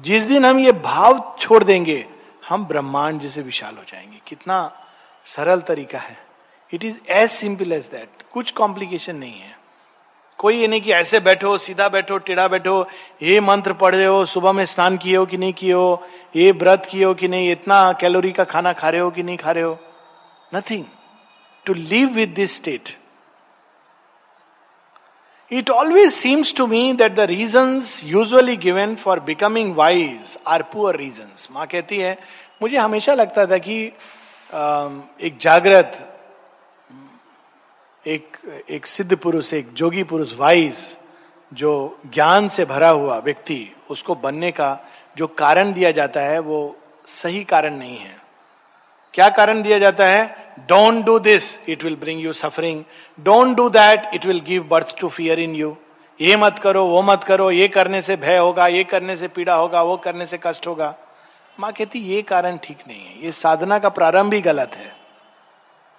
जिस 0.00 0.24
दिन 0.24 0.44
हम 0.44 0.58
ये 0.58 0.72
भाव 0.72 1.36
छोड़ 1.40 1.64
देंगे, 1.64 2.06
हम 2.48 2.64
ब्रह्मांड 2.64 3.20
जैसे 3.20 3.42
विशाल 3.42 3.76
हो 3.76 3.82
जाएँगे। 3.88 4.20
कितना 4.26 4.86
सरल 5.24 5.60
तरीका 5.60 5.98
है। 5.98 6.29
It 6.72 6.84
is 6.84 6.96
as 7.08 7.30
simple 7.30 7.72
as 7.72 7.86
that 7.92 8.22
कुछ 8.32 8.50
कॉम्प्लिकेशन 8.50 9.16
नहीं 9.16 9.40
है। 9.40 9.58
कोई 10.38 10.56
ये 10.56 10.66
नहीं 10.68 10.80
कि 10.80 10.92
ऐसे 10.92 11.18
बैठो, 11.20 11.56
सीधा 11.58 11.88
बैठो, 11.88 12.18
टेढ़ा 12.18 12.46
बैठो, 12.48 12.86
ये 13.22 13.40
मंत्र 13.40 13.72
पढ़ 13.72 13.94
रहे 13.94 14.04
हो, 14.04 14.24
सुबह 14.24 14.52
में 14.52 14.64
स्नान 14.66 14.96
किए 14.96 15.16
हो 15.16 15.24
कि 15.26 15.36
नहीं 15.36 15.52
किए 15.52 15.72
हो, 15.72 16.02
ये 16.36 16.52
व्रत 16.52 16.86
किए 16.90 17.04
हो 17.04 17.14
कि 17.14 17.28
नहीं, 17.28 17.50
इतना 17.52 17.92
कैलोरी 17.92 18.32
का 18.32 18.44
खाना 18.44 18.72
खा 18.72 18.90
रहे 18.90 19.00
हो 19.00 19.10
कि 19.10 19.22
नहीं 19.22 19.36
खा 19.36 19.52
रहे 19.52 19.64
हो। 19.64 19.78
Nothing 20.54 20.84
to 21.66 21.74
live 21.74 22.08
with 22.08 22.34
this 22.34 22.56
state 22.56 22.96
it 25.50 25.70
always 25.70 26.12
seems 26.12 26.54
to 26.54 26.66
me 26.66 26.92
that 26.92 27.14
the 27.14 27.20
reason 27.20 27.82
usually 28.04 28.56
given 28.56 28.96
for 28.96 29.20
becoming 29.20 29.74
wise 29.76 30.38
are 30.46 30.62
poor 30.62 30.96
reasons. 30.96 31.50
माँ 31.50 31.66
कहती 31.66 31.98
है, 31.98 32.18
मुझे 32.62 32.76
हमेशा 32.76 33.14
लगता 33.14 33.46
था 33.46 33.58
कि 33.58 33.84
एक 35.26 35.38
जागृत 35.40 36.06
एक 38.04 38.36
एक 38.70 38.86
सिद्ध 38.86 39.16
पुरुष, 39.16 39.52
एक 39.52 39.72
जोगी 39.72 40.02
पुरुष 40.02 40.32
वाइज 40.34 40.76
जो 41.52 42.00
ज्ञान 42.14 42.48
से 42.48 42.64
भरा 42.64 42.88
हुआ 42.88 43.18
व्यक्ति, 43.18 43.74
उसको 43.90 44.14
बनने 44.14 44.50
का 44.50 44.78
जो 45.16 45.26
कारण 45.26 45.72
दिया 45.72 45.90
जाता 45.90 46.20
है, 46.20 46.38
वो 46.38 46.76
सही 47.06 47.42
कारण 47.44 47.76
नहीं 47.76 47.98
है। 47.98 48.18
क्या 49.14 49.28
कारण 49.28 49.62
दिया 49.62 49.78
जाता 49.78 50.06
है? 50.06 50.54
Don't 50.68 51.04
do 51.04 51.18
this 51.18 51.58
it 51.68 51.84
will 51.84 51.96
bring 51.96 52.20
you 52.20 52.32
suffering 52.32 52.82
don't 53.18 53.56
do 53.56 53.68
that 53.68 54.10
it 54.14 54.26
will 54.26 54.40
give 54.40 54.66
birth 54.70 54.94
to 55.00 55.08
fear 55.08 55.40
in 55.40 55.54
you 55.54 55.76
ये 56.20 56.36
मत 56.36 56.58
करो, 56.58 56.84
वो 56.84 57.02
मत 57.02 57.24
करो, 57.24 57.50
ये 57.50 57.68
करने 57.68 58.00
से 58.02 58.16
भय 58.16 58.36
होगा, 58.36 58.66
ये 58.66 58.84
करने 58.84 59.16
से 59.16 59.28
पीड़ा 59.28 59.54
होगा, 59.54 59.82
वो 59.82 59.96
करने 59.96 60.26
से 60.26 60.38
कष्ट 60.42 60.66
होगा। 60.66 60.94
माँ 61.58 61.72
कहती, 61.72 61.98
ये 61.98 62.22
कारण 62.22 62.56
ठीक 62.56 62.78
नहीं 62.88 63.00
है, 63.00 63.24
ये 63.24 63.32
साधना 63.32 63.78
का 63.78 63.88
प्रारंभ 63.88 64.34
ही 64.34 64.40
गलत 64.40 64.76
है। 64.76 64.92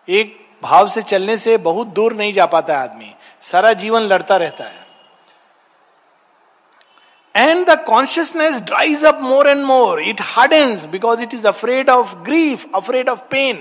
एक 0.08 0.41
भाव 0.64 0.88
से 0.88 1.02
चलने 1.02 1.38
से 1.38 1.58
बहुत 1.58 1.88
दूर 1.88 2.14
नहीं 2.14 2.34
जा 2.34 2.46
पाता 2.46 2.74
है 2.74 2.80
आदमी। 2.80 3.16
सारा 3.42 3.74
जीवन 3.74 4.02
लड़ता 4.02 4.38
रहता 4.38 4.64
है। 4.64 4.82
And 7.36 7.70
the 7.70 7.86
consciousness 7.86 8.62
dries 8.62 9.06
up 9.06 9.22
more 9.22 9.46
and 9.46 9.66
more. 9.66 10.00
It 10.00 10.22
hardens 10.22 10.86
because 10.96 11.24
it 11.28 11.34
is 11.34 11.46
afraid 11.46 11.90
of 11.90 12.06
grief, 12.30 12.66
afraid 12.82 13.10
of 13.10 13.20
pain. 13.34 13.56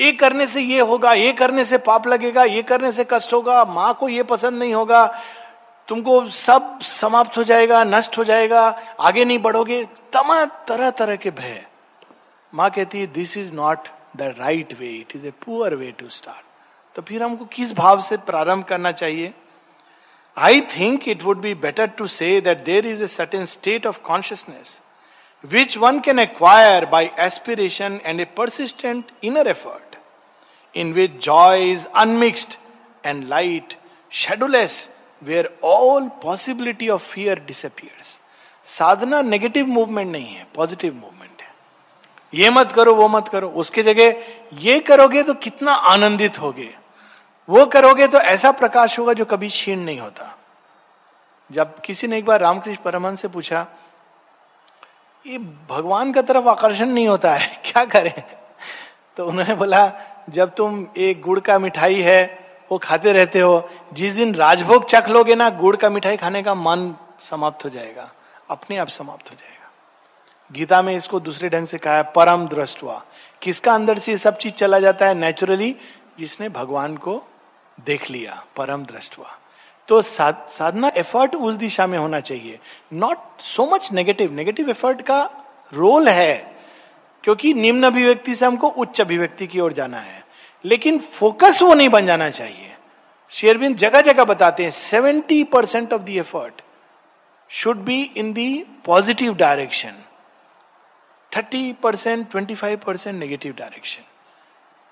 ये 0.00 0.12
करने 0.12 0.46
से 0.46 0.60
ये 0.60 0.80
होगा 0.80 1.12
ये 1.12 1.32
करने 1.32 1.64
से 1.64 1.78
पाप 1.78 2.06
लगेगा 2.06 2.44
ये 2.44 2.62
करने 2.62 2.92
से 2.92 3.06
कष्ट 3.10 3.32
होगा 3.32 3.64
माँ 3.64 3.94
को 3.94 4.08
ये 4.08 4.22
पसंद 4.22 4.58
नहीं 4.58 4.74
होगा। 4.74 5.18
तुमको 5.88 6.26
सब 6.26 6.80
समाप्त 6.80 7.38
हो 7.38 7.44
जाएगा 7.44 7.84
नष्ट 7.84 8.18
हो 8.18 8.24
जाएगा 8.24 8.82
आगे 9.00 9.24
नहीं 9.24 9.38
बढ़ोगे। 9.38 9.84
तमाम 9.84 10.44
तरह 10.68 10.90
तरह 10.90 11.16
के 11.16 11.30
भय। 11.30 11.66
माँ 12.54 12.70
कहती 12.70 13.00
है 13.00 13.06
this 13.06 13.36
is 13.36 13.52
not 13.52 13.88
the 14.16 14.34
right 14.38 14.72
way 14.80 14.88
it 14.88 15.16
is 15.16 15.26
a 15.26 15.30
poor 15.44 15.74
way 15.74 15.90
to 15.98 16.08
start 16.08 16.44
तो 16.96 17.02
फिर 17.02 17.22
हमको 17.22 17.44
किस 17.44 17.72
भाव 17.72 18.02
से 18.02 18.16
प्रारंभ 18.16 18.64
करना 18.64 18.92
चाहिए? 18.92 19.32
I 20.36 20.60
think 20.60 21.08
it 21.08 21.22
would 21.22 21.38
be 21.40 21.54
better 21.54 21.86
to 21.86 22.06
say 22.06 22.40
that 22.40 22.64
there 22.64 22.86
is 22.86 23.02
a 23.02 23.06
certain 23.06 23.44
state 23.46 23.86
of 23.86 24.00
consciousness 24.00 24.80
which 25.44 25.76
one 25.76 26.00
can 26.00 26.18
acquire 26.18 26.86
by 26.86 27.10
aspiration 27.18 28.00
and 28.04 28.20
a 28.20 28.24
persistent 28.36 29.12
inner 29.24 29.48
effort 29.48 29.96
in 30.74 30.92
which 30.92 31.24
joy 31.24 31.70
is 31.72 31.86
unmixed 31.86 32.54
and 33.06 33.28
light 33.28 33.76
shadowless 34.12 34.88
where 35.22 35.50
all 35.64 36.08
possibility 36.22 36.88
of 36.88 37.02
fear 37.12 37.44
disappears 37.46 38.20
Sadhana 38.66 39.20
negative 39.22 39.66
movement 39.66 40.10
नहीं 40.12 40.34
है 40.34 40.46
positive 40.54 40.94
movement 40.94 41.15
ये 42.34 42.50
मत 42.50 42.72
करो, 42.72 42.94
वो 42.94 43.08
मत 43.08 43.28
करो। 43.28 43.48
उसके 43.48 43.82
जगह 43.82 44.14
ये 44.54 44.80
करोगे 44.80 45.22
तो 45.22 45.34
कितना 45.34 45.72
आनंदित 45.72 46.40
होगे। 46.40 46.74
वो 47.48 47.66
करोगे 47.66 48.06
तो 48.06 48.18
ऐसा 48.18 48.52
प्रकाश 48.52 48.98
होगा 48.98 49.12
जो 49.12 49.24
कभी 49.24 49.48
क्षीण 49.48 49.78
नहीं 49.78 50.00
होता। 50.00 50.38
जब 51.52 51.80
किसी 51.80 52.06
ने 52.06 52.18
एक 52.18 52.24
बार 52.24 52.40
रामकृष्ण 52.40 52.82
परमहंस 52.82 53.20
से 53.20 53.28
पूछा, 53.28 53.66
ये 55.26 55.38
भगवान 55.38 56.12
का 56.12 56.22
तरफ़ 56.22 56.48
आकर्षण 56.48 56.86
नहीं 56.86 57.08
होता 57.08 57.34
है? 57.34 57.62
क्या 57.72 57.84
करें? 57.84 58.22
तो 59.16 59.26
उन्होंने 59.26 59.54
बोला, 59.54 59.92
जब 60.30 60.54
तुम 60.54 60.86
एक 60.96 61.22
गुड़ 61.22 61.40
का 61.40 61.58
मिठाई 61.58 62.00
है, 62.00 62.46
वो 62.72 62.78
खाते 62.78 63.12
रहते 63.12 63.40
हो, 63.40 63.70
जिस 63.92 64.12
दिन 64.12 64.34
राजभोग 64.34 64.86
चख 64.88 65.08
लोगे 65.08 65.34
ना, 65.34 65.50
गुड़ 65.50 65.76
का 65.76 65.90
मिठाई 65.90 66.16
खाने 66.16 66.42
का 66.42 66.54
मन 66.54 66.94
समाप्त 67.20 67.64
हो 67.64 67.70
जाएगा। 67.70 68.10
अपने 68.50 68.76
आप 68.76 68.88
समाप्त 68.88 69.30
हो 69.30 69.36
जाएगा। 69.36 69.55
गीता 70.50 70.80
में 70.82 70.94
इसको 70.96 71.20
दूसरे 71.20 71.48
ढंग 71.48 71.66
से 71.66 71.78
कहा 71.78 71.96
है, 71.96 72.02
परम 72.16 72.46
दृष्टवा। 72.48 73.02
किसका 73.42 73.74
अंदर 73.74 73.98
से 73.98 74.16
सब 74.16 74.36
चीज़ 74.38 74.52
चला 74.52 74.78
जाता 74.78 75.06
है? 75.06 75.14
नेचुरली 75.14 75.76
जिसने 76.18 76.48
भगवान 76.48 76.96
को 76.96 77.22
देख 77.78 78.10
लिया, 78.10 78.44
परम 78.56 78.84
दृष्टवा। 78.84 79.38
तो 79.88 80.00
साधना 80.02 80.90
एफर्ट 80.96 81.34
उस 81.34 81.54
दिशा 81.54 81.86
में 81.86 81.98
होना 81.98 82.20
चाहिए। 82.20 82.58
Not 82.92 83.40
so 83.40 83.66
much 83.66 83.92
negative 83.92 84.32
negative 84.32 84.70
effort 84.70 85.02
का 85.02 85.30
रोल 85.72 86.08
है, 86.08 86.56
क्योंकि 87.24 87.52
निम्न 87.54 87.86
अभिव्यक्ति 87.86 88.34
से 88.34 88.46
हमको 88.46 88.68
उच्च 88.68 89.00
अभिव्यक्ति 89.00 89.46
की 89.46 89.60
ओर 89.60 89.72
जाना 89.72 89.98
है। 89.98 90.24
लेकिन 90.64 90.98
फोकस 90.98 91.62
वो 91.62 91.74
नहीं 91.74 91.88
बन 91.88 92.06
जाना 92.06 92.30
चाहिए। 92.30 92.74
शेरविंद 93.30 93.76
जगह 93.76 94.00
जगह 94.00 94.24
बताते 94.24 94.62
हैं 94.62 94.70
seventy 94.70 95.42
percent 95.44 95.92
of 95.92 96.02
the 96.02 96.08
effort 96.08 96.62
should 97.50 97.76
be 97.76 98.02
in 98.16 98.32
the 98.32 98.64
positive 98.84 99.34
direction 99.34 99.94
thirty 101.36 101.72
percent 101.72 102.30
twenty 102.30 102.54
five 102.54 102.78
percent 102.78 103.20
negative 103.20 103.54
direction 103.58 104.02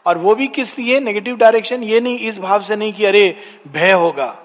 और 0.07 0.19
वो 0.19 0.35
भी 0.35 0.47
किस 0.47 0.79
लिए 0.79 1.01
नेगेटिव 1.01 1.37
डायरेक्शन 1.37 1.83
ये 1.83 2.01
नहीं, 2.01 2.19
इस 2.19 2.39
भाव 2.39 2.63
से 2.63 2.77
नहीं 2.77 2.93
कि 2.93 3.05
अरे, 3.05 3.37
भय 3.69 3.93
होगा। 3.93 4.39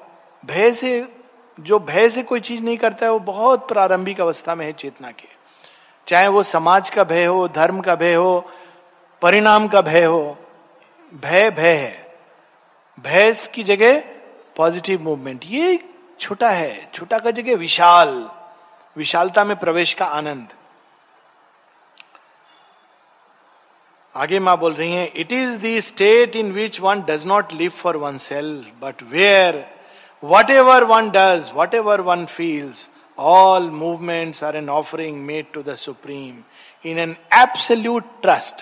भय 0.45 0.71
से, 0.71 1.07
जो 1.59 1.79
भय 1.79 2.09
से 2.09 2.23
कोई 2.23 2.39
चीज़ 2.39 2.61
नहीं 2.61 2.77
करता 2.77 3.05
है, 3.05 3.11
वो 3.11 3.19
बहुत 3.19 3.67
प्रारंभिक 3.67 4.21
अवस्था 4.21 4.55
में 4.55 4.65
है 4.65 4.73
चेतना 4.73 5.11
के। 5.11 5.27
चाहे 6.07 6.27
वो 6.27 6.43
समाज 6.43 6.89
का 6.89 7.03
भय 7.03 7.25
हो, 7.25 7.47
धर्म 7.47 7.81
का 7.81 7.95
भय 7.95 8.13
हो, 8.13 8.51
परिणाम 9.21 9.67
का 9.67 9.81
भय 9.81 10.03
हो, 10.03 10.37
भय 11.13 11.49
भय 11.49 11.73
है। 11.73 12.15
भय 12.99 13.33
की 13.53 13.63
जगह 13.63 14.03
पॉजिटिव 14.57 15.01
मूवमेंट 15.01 15.39
ये 15.45 15.79
छोटा 16.19 16.49
है, 16.49 16.89
छोटा 16.93 17.19
का 17.19 17.31
जगह 17.31 17.55
विशाल। 17.55 18.31
विशालता 18.97 19.43
में 19.43 19.57
प्रवेश 19.57 19.93
का 19.93 20.05
आनंद। 20.05 20.47
आगे 24.15 24.39
माँ 24.39 24.57
बोल 24.57 24.73
रही 24.73 24.91
हैं 24.91 25.11
it 25.15 25.31
is 25.31 25.57
the 25.59 25.79
state 25.79 26.35
in 26.35 26.51
which 26.51 26.79
one 26.81 27.01
does 27.01 27.25
not 27.25 27.53
live 27.53 27.71
for 27.71 27.97
oneself 28.17 28.83
but 28.83 29.03
where 29.03 29.65
whatever 30.49 30.83
one 30.83 31.09
does 31.09 31.51
whatever 31.73 32.01
one 32.01 32.25
feels 32.25 32.87
all 33.17 33.69
movements 33.69 34.43
are 34.43 34.55
an 34.55 34.69
offering 34.69 35.17
made 35.25 35.45
to 35.53 35.63
the 35.63 35.75
supreme 35.75 36.43
in 36.85 36.99
an 36.99 37.15
absolute 37.33 38.03
trust 38.21 38.61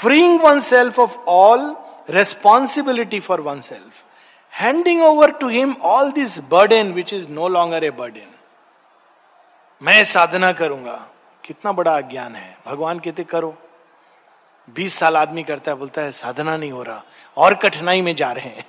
freeing 0.00 0.40
oneself 0.60 0.98
of 0.98 1.18
all 1.28 1.76
responsibility 2.10 3.20
for 3.20 3.40
oneself 3.60 4.04
handing 4.52 5.02
over 5.02 5.30
to 5.30 5.48
him 5.48 5.76
all 5.82 6.10
this 6.12 6.40
burden 6.54 6.92
which 6.92 7.14
is 7.14 7.28
no 7.28 7.48
longer 7.48 7.84
a 7.84 7.90
burden 7.90 8.34
मैं 9.82 10.04
साधना 10.04 10.52
करूँगा। 10.52 11.06
कितना 11.44 11.72
बड़ा 11.72 11.96
अज्ञान 11.96 12.34
है। 12.34 12.56
भगवान 12.66 12.98
कहते, 12.98 13.24
करो। 13.24 13.54
बीस 14.74 14.94
साल 14.94 15.16
आदमी 15.16 15.42
करता 15.42 15.70
है, 15.70 15.76
बोलता 15.76 16.02
है, 16.02 16.12
साधना 16.12 16.56
नहीं 16.56 16.72
हो 16.72 16.82
रहा, 16.82 17.02
और 17.36 17.54
कठिनाई 17.54 18.00
में 18.00 18.16
जा 18.16 18.32
रहे 18.32 18.48
हैं। 18.48 18.66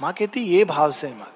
माँ 0.00 0.12
कहती, 0.12 0.40
ये 0.40 0.64
भाव 0.64 0.92
से 0.92 1.08
मत। 1.08 1.32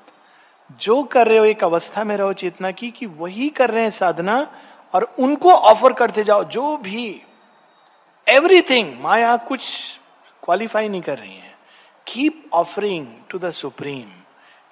जो 0.80 1.02
कर 1.02 1.28
रहे 1.28 1.38
हो, 1.38 1.44
एक 1.44 1.64
अवस्था 1.64 2.04
में 2.04 2.16
रहो 2.16 2.32
चेतना 2.32 2.70
की, 2.70 2.90
कि 2.90 3.06
वही 3.06 3.48
कर 3.48 3.70
रहे 3.70 3.82
हैं 3.82 3.90
साधना, 3.90 4.56
और 4.94 5.14
उनको 5.18 5.52
ऑफ़र 5.52 5.92
करते 5.92 6.24
जाओ, 6.24 6.44
जो 6.44 6.76
भी 6.76 7.22
एवरीथिंग 8.28 9.00
माया 9.00 9.36
कुछ 9.36 9.76
क्वालिफाई 10.44 10.88
नहीं 10.88 11.02
कर 11.02 11.18
रही 11.18 11.36
है। 11.36 11.58
Keep 12.06 12.50
offering 12.52 13.06
to 13.30 13.38
the 13.38 13.50
supreme 13.50 14.10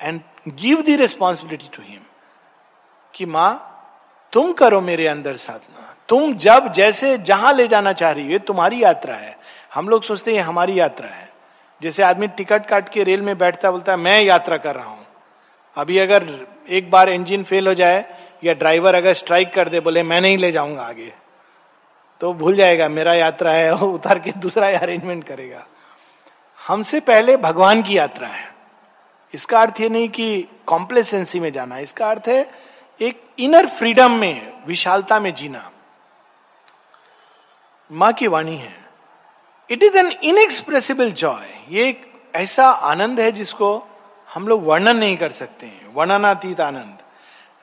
and 0.00 0.20
give 0.48 0.82
the 0.82 0.88
responsibility 0.88 1.68
to 1.76 1.82
him 1.82 2.00
कि, 3.14 3.26
माँ, 3.26 3.68
तुम 4.32 4.52
करो 4.52 4.80
मेरे 4.80 5.06
अंदर 5.06 5.36
साधना। 5.36 5.81
तुम 6.08 6.34
जब 6.34 6.72
जैसे 6.72 7.18
जहाँ 7.18 7.52
ले 7.52 7.68
जाना 7.68 7.92
चाह 7.92 8.10
रही 8.10 8.32
हो 8.32 8.38
तुम्हारी 8.38 8.82
यात्रा 8.82 9.14
है। 9.14 9.36
हम 9.74 9.88
लोग 9.88 10.02
सोचते 10.02 10.34
हैं 10.34 10.42
हमारी 10.42 10.78
यात्रा 10.80 11.08
है। 11.08 11.30
जैसे 11.82 12.02
आदमी 12.02 12.26
टिकट 12.28 12.66
काट 12.66 12.88
के 12.88 13.04
रेल 13.04 13.22
में 13.22 13.38
बैठता 13.38 13.70
बोलता 13.70 13.92
है, 13.92 13.98
मैं 13.98 14.22
यात्रा 14.22 14.56
कर 14.56 14.74
रहा 14.74 14.84
हूँ। 14.84 15.06
अभी 15.76 15.98
अगर 15.98 16.46
एक 16.68 16.90
बार 16.90 17.08
इंजन 17.08 17.42
फेल 17.42 17.68
हो 17.68 17.74
जाए 17.74 18.04
या 18.44 18.52
ड्राइवर 18.54 18.94
अगर 18.94 19.14
स्ट्राइक 19.14 19.54
कर 19.54 19.68
दे, 19.68 19.80
बोले, 19.80 20.02
मैं 20.02 20.20
नहीं 20.20 20.38
ले 20.38 20.52
जाऊँगा 20.52 20.82
आगे। 20.82 21.12
तो 22.20 22.32
भूल 22.32 22.56
जाएगा, 22.56 22.88
मेरा 22.88 23.14
यात्रा 23.14 23.52
है 23.52 23.74
उतार 23.74 24.18
के 24.18 24.32
दूसरा 24.32 24.68
अरेंजमेंट 24.68 25.24
करेगा। 25.24 25.66
हमसे 26.66 27.00
पहले 27.00 27.36
भगवान 27.36 27.82
की 27.82 27.98
यात्रा 27.98 28.28
है। 28.28 28.50
इसका 29.34 29.60
अर्थ 29.60 29.80
ये 29.80 29.88
नहीं 29.88 30.08
कि 30.08 30.48
कॉम्प्लेसेंसी 30.66 31.40
में 31.40 31.52
जाना 31.52 31.78
इसका 31.78 32.10
अर्थ 32.10 32.28
है 32.28 32.50
एक 33.00 33.22
इनर 33.38 33.66
फ्रीडम 33.66 34.12
में, 34.12 34.52
विशालता 34.66 35.20
में 35.20 35.34
जीना। 35.34 35.71
माँ 37.92 38.12
की 38.12 38.26
वाणी 38.28 38.56
है। 38.56 38.74
It 39.70 39.82
is 39.82 39.96
an 39.98 40.10
inexpressible 40.24 41.10
joy 41.12 41.46
ये 41.70 41.88
एक 41.88 42.10
ऐसा 42.34 42.66
आनंद 42.66 43.20
है 43.20 43.30
जिसको 43.32 43.70
हम 44.28 44.48
लोग 44.48 44.66
वर्णन 44.66 44.96
नहीं 44.96 45.16
कर 45.16 45.30
सकते 45.32 45.66
हैं। 45.66 45.94
वर्णनातीत 45.94 46.60
आनंद। 46.60 46.98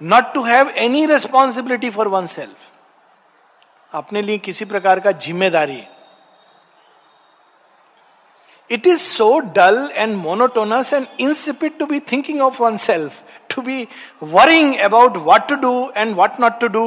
Not 0.01 0.33
to 0.33 0.41
have 0.43 0.69
any 0.77 1.05
responsibility 1.05 1.89
for 1.89 2.07
oneself 2.27 2.57
अपने 3.93 4.21
लिए 4.21 4.37
किसी 4.39 4.65
प्रकार 4.65 4.99
का 4.99 5.11
ज़िम्मेदारी। 5.11 5.83
It 8.69 8.87
is 8.87 9.01
so 9.01 9.37
dull 9.55 9.89
and 9.93 10.15
monotonous 10.17 10.93
and 10.93 11.07
insipid 11.19 11.77
to 11.77 11.85
be 11.85 11.99
thinking 12.11 12.41
of 12.41 12.61
oneself 12.77 13.21
to 13.49 13.61
be 13.61 13.87
worrying 14.23 14.75
about 14.79 15.17
what 15.19 15.47
to 15.49 15.55
do 15.57 15.91
and 15.97 16.15
what 16.15 16.39
not 16.39 16.59
to 16.59 16.67
do 16.67 16.85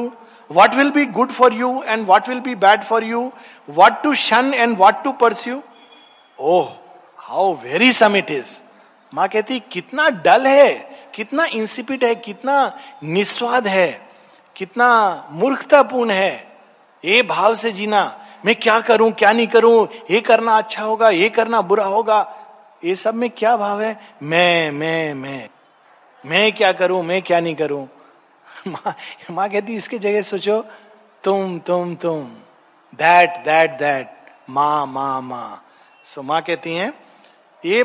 what 0.53 0.75
will 0.75 0.91
be 0.91 1.05
good 1.07 1.31
for 1.31 1.53
you 1.53 1.83
and 1.87 2.07
what 2.09 2.29
will 2.29 2.41
be 2.41 2.55
bad 2.55 2.83
for 2.83 3.05
you 3.05 3.31
what 3.71 4.03
to 4.03 4.15
shun 4.15 4.53
and 4.55 4.77
what 4.79 5.03
to 5.05 5.12
pursue 5.12 5.62
oh 6.38 6.69
how 7.19 7.53
very 7.55 7.93
some 7.93 8.17
it 8.17 8.31
is 8.31 8.61
माँ 9.12 9.29
कहती, 9.29 9.59
कितना 9.73 10.09
डल 10.25 10.47
है, 10.47 10.73
कितना 11.15 11.45
इंसिपिट 11.45 12.05
है, 12.05 12.15
कितना 12.15 12.55
निस्वाद 13.05 13.67
है, 13.67 13.91
कितना 14.57 14.88
मूर्खतापूर्ण 15.31 16.11
है। 16.11 16.33
ये 17.05 17.23
भाव 17.23 17.55
से 17.55 17.73
जीना, 17.73 18.03
मैं 18.47 18.55
क्या 18.55 18.81
करूँ, 18.81 19.11
क्या 19.12 19.33
नहीं 19.33 19.47
करूँ, 19.47 19.88
ये 20.11 20.21
करना 20.21 20.57
अच्छा 20.59 20.83
होगा, 20.83 21.11
ये 21.11 21.29
करना 21.29 21.61
बुरा 21.61 21.85
होगा। 21.85 22.21
ये 22.85 22.95
सब 22.95 23.15
में 23.15 23.29
क्या 23.31 23.57
भाव 23.57 23.83
है? 23.83 23.97
मैं 24.23 24.71
मैं 24.71 25.15
मैं। 25.15 25.49
मैं 26.25 26.53
क्या 26.53 26.73
करूँ, 26.73 27.03
मैं 27.03 27.23
क्या 27.23 27.41
नहीं 27.41 27.55
करूँ? 27.55 27.87
माँ 28.68 28.94
माँ 29.31 29.48
कहती, 29.48 29.75
इसके 29.75 29.98
जगह 29.98 30.22
सोचो, 30.22 30.61
तुम 31.25 31.59
तुम 31.59 31.94
तुम 31.96 32.25
दैट 32.92 33.37
दैट 33.44 33.70
दैट 33.79 34.11
माँ 34.51 34.87
माँ 34.87 35.20
माँ। 35.22 35.64
सो 36.05 36.22
माँ 36.22 36.40
कहती 36.42 36.75
हैं, 36.75 36.92
ये 37.62 37.85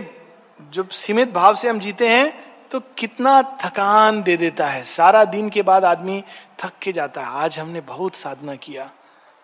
जब 0.74 0.90
सीमित 0.90 1.34
भाव 1.34 1.56
से 1.56 1.70
हम 1.70 1.80
जीते 1.80 2.08
हैं 2.10 2.34
तो 2.72 2.80
कितना 2.98 3.42
थकान 3.64 4.22
दे 4.24 4.38
देता 4.38 4.68
है। 4.68 4.84
सारा 4.84 5.24
दिन 5.26 5.50
के 5.50 5.62
बाद 5.62 5.86
आदमी 5.86 6.24
थक 6.60 6.72
के 6.82 6.92
जाता 6.94 7.22
है। 7.22 7.44
आज 7.44 7.60
हमने 7.60 7.82
बहुत 7.82 8.16
साधना 8.16 8.56
किया। 8.58 8.90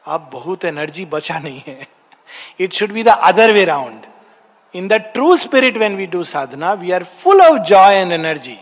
अब 0.05 0.29
बहुत 0.33 0.65
एनर्जी 0.65 1.05
बचा 1.05 1.37
नहीं 1.39 1.61
है। 1.67 1.87
It 2.59 2.73
should 2.73 2.91
be 2.91 3.03
the 3.03 3.07
other 3.07 3.51
way 3.53 3.65
round 3.65 4.05
in 4.75 4.87
the 4.87 4.93
true 5.13 5.35
spirit 5.37 5.77
when 5.77 5.95
we 5.95 6.05
do 6.07 6.23
Sadhana 6.25 6.73
we 6.73 6.91
are 6.91 7.03
full 7.03 7.41
of 7.41 7.57
joy 7.63 7.95
and 7.95 8.11
energy 8.11 8.57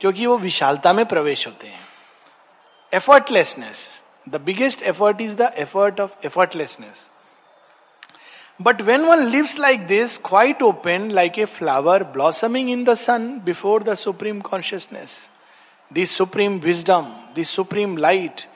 क्योंकि 0.00 0.26
वो 0.26 0.36
विशालता 0.38 0.92
में 0.92 1.04
प्रवेश 1.06 1.46
होते 1.46 1.66
हैं। 1.66 1.85
Effortlessness 2.93 4.01
the 4.29 4.41
biggest 4.45 4.83
effort 4.93 5.21
is 5.21 5.35
the 5.37 5.51
effort 5.65 5.99
of 6.01 6.25
effortlessness 6.25 7.09
but 8.59 8.81
when 8.89 9.05
one 9.05 9.25
lives 9.27 9.57
like 9.59 9.85
this 9.87 10.17
quite 10.25 10.61
open 10.63 11.09
like 11.11 11.39
a 11.39 11.45
flower 11.57 12.03
blossoming 12.13 12.69
in 12.71 12.83
the 12.83 12.93
sun 13.03 13.29
before 13.45 13.83
the 13.83 13.95
supreme 14.05 14.41
consciousness 14.49 15.19
the 15.91 16.05
supreme 16.15 16.59
wisdom 16.63 17.13
the 17.37 17.43
supreme 17.53 17.97
light 17.97 18.47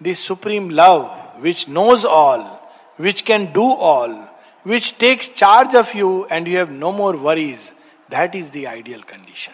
the 0.00 0.12
supreme 0.14 0.70
love 0.70 1.10
which 1.40 1.68
knows 1.68 2.04
all, 2.04 2.60
which 2.96 3.24
can 3.24 3.52
do 3.52 3.62
all, 3.62 4.12
which 4.66 4.96
takes 4.98 5.28
charge 5.28 5.74
of 5.74 5.94
you 5.94 6.26
and 6.26 6.46
you 6.46 6.58
have 6.58 6.70
no 6.70 6.92
more 6.92 7.16
worries, 7.16 7.72
that 8.10 8.34
is 8.34 8.50
the 8.50 8.66
ideal 8.66 9.02
condition. 9.02 9.52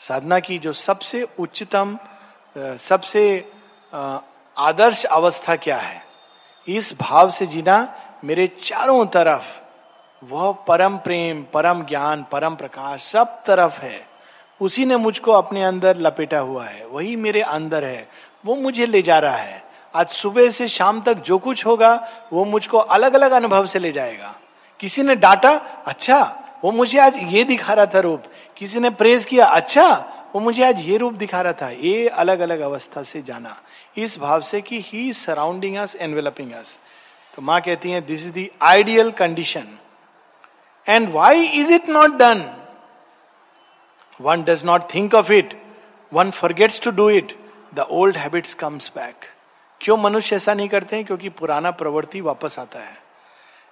साधना 0.00 0.38
की 0.40 0.58
जो 0.58 0.72
सबसे 0.72 1.22
उच्चतम 1.38 1.96
सबसे 2.57 3.51
आदर्श 4.57 5.03
अवस्था 5.03 5.55
क्या 5.55 5.77
है? 5.77 6.03
इस 6.67 6.93
भाव 7.01 7.29
से 7.29 7.47
जीना 7.47 7.95
मेरे 8.23 8.47
चारों 8.47 9.05
तरफ़, 9.05 9.43
वह 10.23 10.51
परम 10.51 10.97
प्रेम, 10.97 11.45
परम 11.53 11.83
ज्ञान, 11.83 12.25
परम 12.31 12.55
प्रकाश, 12.55 13.01
सब 13.01 13.43
तरफ़ 13.43 13.81
है। 13.81 14.07
उसी 14.61 14.85
ने 14.85 14.97
मुझको 14.97 15.31
अपने 15.31 15.63
अंदर 15.63 15.97
लपेटा 15.97 16.39
हुआ 16.39 16.65
है। 16.65 16.85
वही 16.87 17.15
मेरे 17.15 17.41
अंदर 17.41 17.83
है। 17.83 18.09
वो 18.45 18.55
मुझे 18.55 18.85
ले 18.85 19.01
जा 19.01 19.19
रहा 19.19 19.35
है। 19.35 19.63
आज 19.95 20.07
सुबह 20.07 20.49
से 20.49 20.67
शाम 20.67 21.01
तक 21.01 21.13
जो 21.13 21.37
कुछ 21.37 21.65
होगा, 21.65 22.09
वो 22.33 22.45
मुझको 22.45 22.77
अलग 22.77 23.13
अलग 23.13 23.31
अनुभव 23.31 23.65
से 23.65 23.79
ले 23.79 23.91
जाएगा। 23.91 24.35
किसी 24.79 25.03
ने 25.03 25.15
डांटा 25.15 25.51
अच्छा 25.85 26.37
वो 26.63 26.71
मुझे 26.71 26.99
आज 26.99 27.17
ये 27.17 27.43
दिखा 27.43 27.73
रहा 27.73 27.85
था 27.85 27.99
रूप। 27.99 28.23
किसी 28.57 28.79
ने 28.79 28.89
प्रेज 28.89 29.25
किया 29.25 29.45
अच्छा 29.45 30.13
वो 30.35 30.39
मुझे 30.41 30.63
आज 30.63 30.81
ये 30.81 30.97
रूप 30.97 31.13
दिखा 31.13 31.41
रहा 31.41 31.53
था, 31.53 31.69
ये 31.69 32.07
अलग 32.07 32.39
अलग 32.39 32.59
अवस्था 32.59 33.03
से 33.03 33.21
जाना, 33.21 33.55
इस 33.97 34.17
भाव 34.19 34.41
से 34.41 34.61
कि 34.61 34.79
ही 34.81 35.11
सराउंडिंग 35.13 35.75
अस 35.77 35.95
एनवेलपिंग 35.95 36.51
अस 36.51 36.79
तो 37.35 37.41
माँ 37.41 37.59
कहती 37.61 37.91
है 37.91 38.01
this 38.01 38.25
is 38.27 38.33
the 38.39 38.47
ideal 38.61 39.11
condition 39.11 39.67
and 40.87 41.11
why 41.13 41.45
is 41.45 41.71
it 41.73 41.89
not 41.89 42.17
done 42.17 42.45
one 44.21 44.43
does 44.43 44.63
not 44.65 44.93
think 44.93 45.13
of 45.15 45.31
it 45.33 45.53
one 46.11 46.31
forgets 46.31 46.79
to 46.81 46.91
do 46.91 47.09
it 47.09 47.37
the 47.73 47.87
old 47.91 48.17
habits 48.17 48.53
comes 48.53 48.91
back 48.95 49.25
क्यों 49.81 49.97
मनुष्य 49.97 50.35
ऐसा 50.35 50.53
नहीं 50.53 50.67
करते 50.69 50.95
हैं? 50.95 51.05
क्योंकि 51.05 51.29
पुराना 51.29 51.71
प्रवृत्ति 51.71 52.21
वापस 52.21 52.57
आता 52.59 52.79
है। 52.79 52.97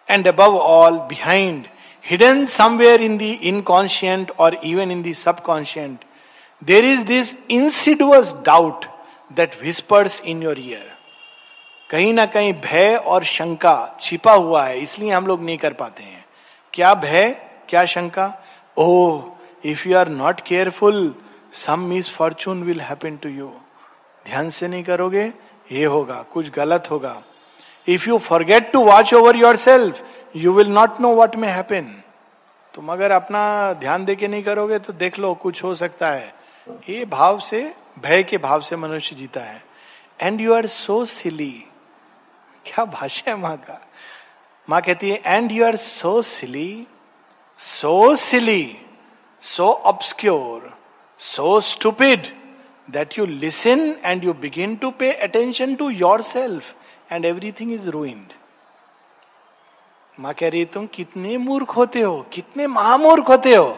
And 0.09 0.27
above 0.27 0.57
all 0.57 0.97
behind 1.09 1.67
hidden 2.05 2.45
somewhere 2.45 3.01
in 3.01 3.17
the 3.17 3.31
inconscient 3.31 4.31
और 4.39 4.55
even 4.63 4.91
in 4.91 5.01
the 5.01 5.13
subconscient 5.13 6.05
there 6.61 6.85
is 6.85 7.03
this 7.05 7.35
insidious 7.51 8.33
doubt 8.45 8.85
that 9.31 9.61
whispers 9.61 10.21
in 10.25 10.43
your 10.43 10.59
ear 10.59 10.87
कहीं 11.89 12.13
ना 12.13 12.25
कहीं 12.25 12.53
भय 12.63 12.95
और 12.95 13.23
शंका 13.23 13.97
छिपा 13.99 14.31
हुआ 14.33 14.63
है, 14.65 14.79
इसलिए 14.79 15.11
हम 15.11 15.27
लोग 15.27 15.43
नहीं 15.43 15.57
कर 15.57 15.73
पाते 15.73 16.03
हैं। 16.03 16.25
क्या 16.73 16.93
भय, 16.95 17.29
क्या 17.69 17.85
शंका? 17.85 18.33
ओह 18.77 19.69
if 19.69 19.87
you 19.87 19.97
are 19.97 20.09
not 20.09 20.41
careful 20.41 21.15
some 21.53 21.79
misfortune 22.09 22.63
will 22.63 22.81
happen 22.81 23.15
to 23.17 23.29
you 23.29 23.47
ध्यान 24.25 24.49
से 24.49 24.67
नहीं 24.67 24.83
करोगे? 24.83 25.25
ये 25.71 25.85
होगा, 25.85 26.21
कुछ 26.33 26.49
गलत 26.51 26.91
होगा। 26.91 27.21
If 27.87 28.09
you 28.09 28.17
forget 28.19 28.71
to 28.71 28.83
watch 28.85 29.13
over 29.13 29.35
yourself 29.57 30.03
you 30.35 30.53
will 30.53 30.69
not 30.69 30.99
know 31.01 31.13
what 31.15 31.35
may 31.35 31.47
happen 31.47 31.93
तुम 32.73 32.91
अगर 32.91 33.11
अपना 33.11 33.73
ध्यान 33.73 34.05
दे 34.05 34.15
के 34.15 34.27
नहीं 34.27 34.43
करोगे 34.43 34.79
तो 34.79 34.93
देख 34.93 35.19
लो, 35.19 35.33
कुछ 35.33 35.63
हो 35.63 35.73
सकता 35.75 36.09
है। 36.09 36.33
ये 36.89 37.05
भाव 37.05 37.39
से, 37.39 37.75
भय 37.99 38.23
के 38.23 38.38
भाव 38.38 38.62
से 38.62 38.75
मनुष्य 38.75 39.15
जीता 39.15 39.41
है। 39.41 39.63
And 40.21 40.41
you 40.41 40.53
are 40.53 40.65
so 40.67 41.03
silly 41.05 41.65
क्या 42.65 42.86
भाषा 42.86 43.32
है 43.32 43.38
माँ 43.38 43.58
का? 43.58 43.79
माँ 44.69 44.82
कहती 44.82 45.10
है 45.10 45.21
and 45.25 45.51
you 45.51 45.65
are 45.65 45.75
so 45.75 46.21
silly 46.21 46.88
so 47.58 48.15
silly 48.15 48.77
so 49.41 49.71
obscure 49.71 50.77
so 51.19 51.60
stupid 51.62 52.27
that 52.91 53.15
you 53.17 53.25
listen 53.41 53.82
and 54.03 54.23
you 54.23 54.34
begin 54.34 54.71
to 54.84 54.89
pay 54.91 55.10
attention 55.25 55.73
to 55.77 55.89
yourself 55.89 56.69
and 57.12 57.25
everything 57.25 57.73
is 57.73 57.89
ruined. 57.89 58.32
माँ 60.19 60.34
कह 60.34 60.49
रही 60.49 60.65
तुम 60.65 60.88
कितने 60.88 61.38
मूर्ख 61.38 61.69
होते 61.69 62.01
हो, 62.01 62.21
कितने 62.34 62.67
महामूर्ख 62.67 63.29
होते 63.29 63.53
हो 63.55 63.77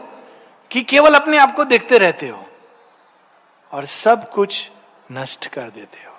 कि 0.71 0.81
केवल 0.81 1.15
अपने 1.15 1.37
आप 1.37 1.55
को 1.55 1.65
देखते 1.65 1.97
रहते 1.97 2.27
हो। 2.27 2.45
और 3.71 3.85
सब 3.85 4.29
कुछ 4.31 4.71
नष्ट 5.11 5.47
कर 5.47 5.69
देते 5.69 5.97
हो। 5.97 6.11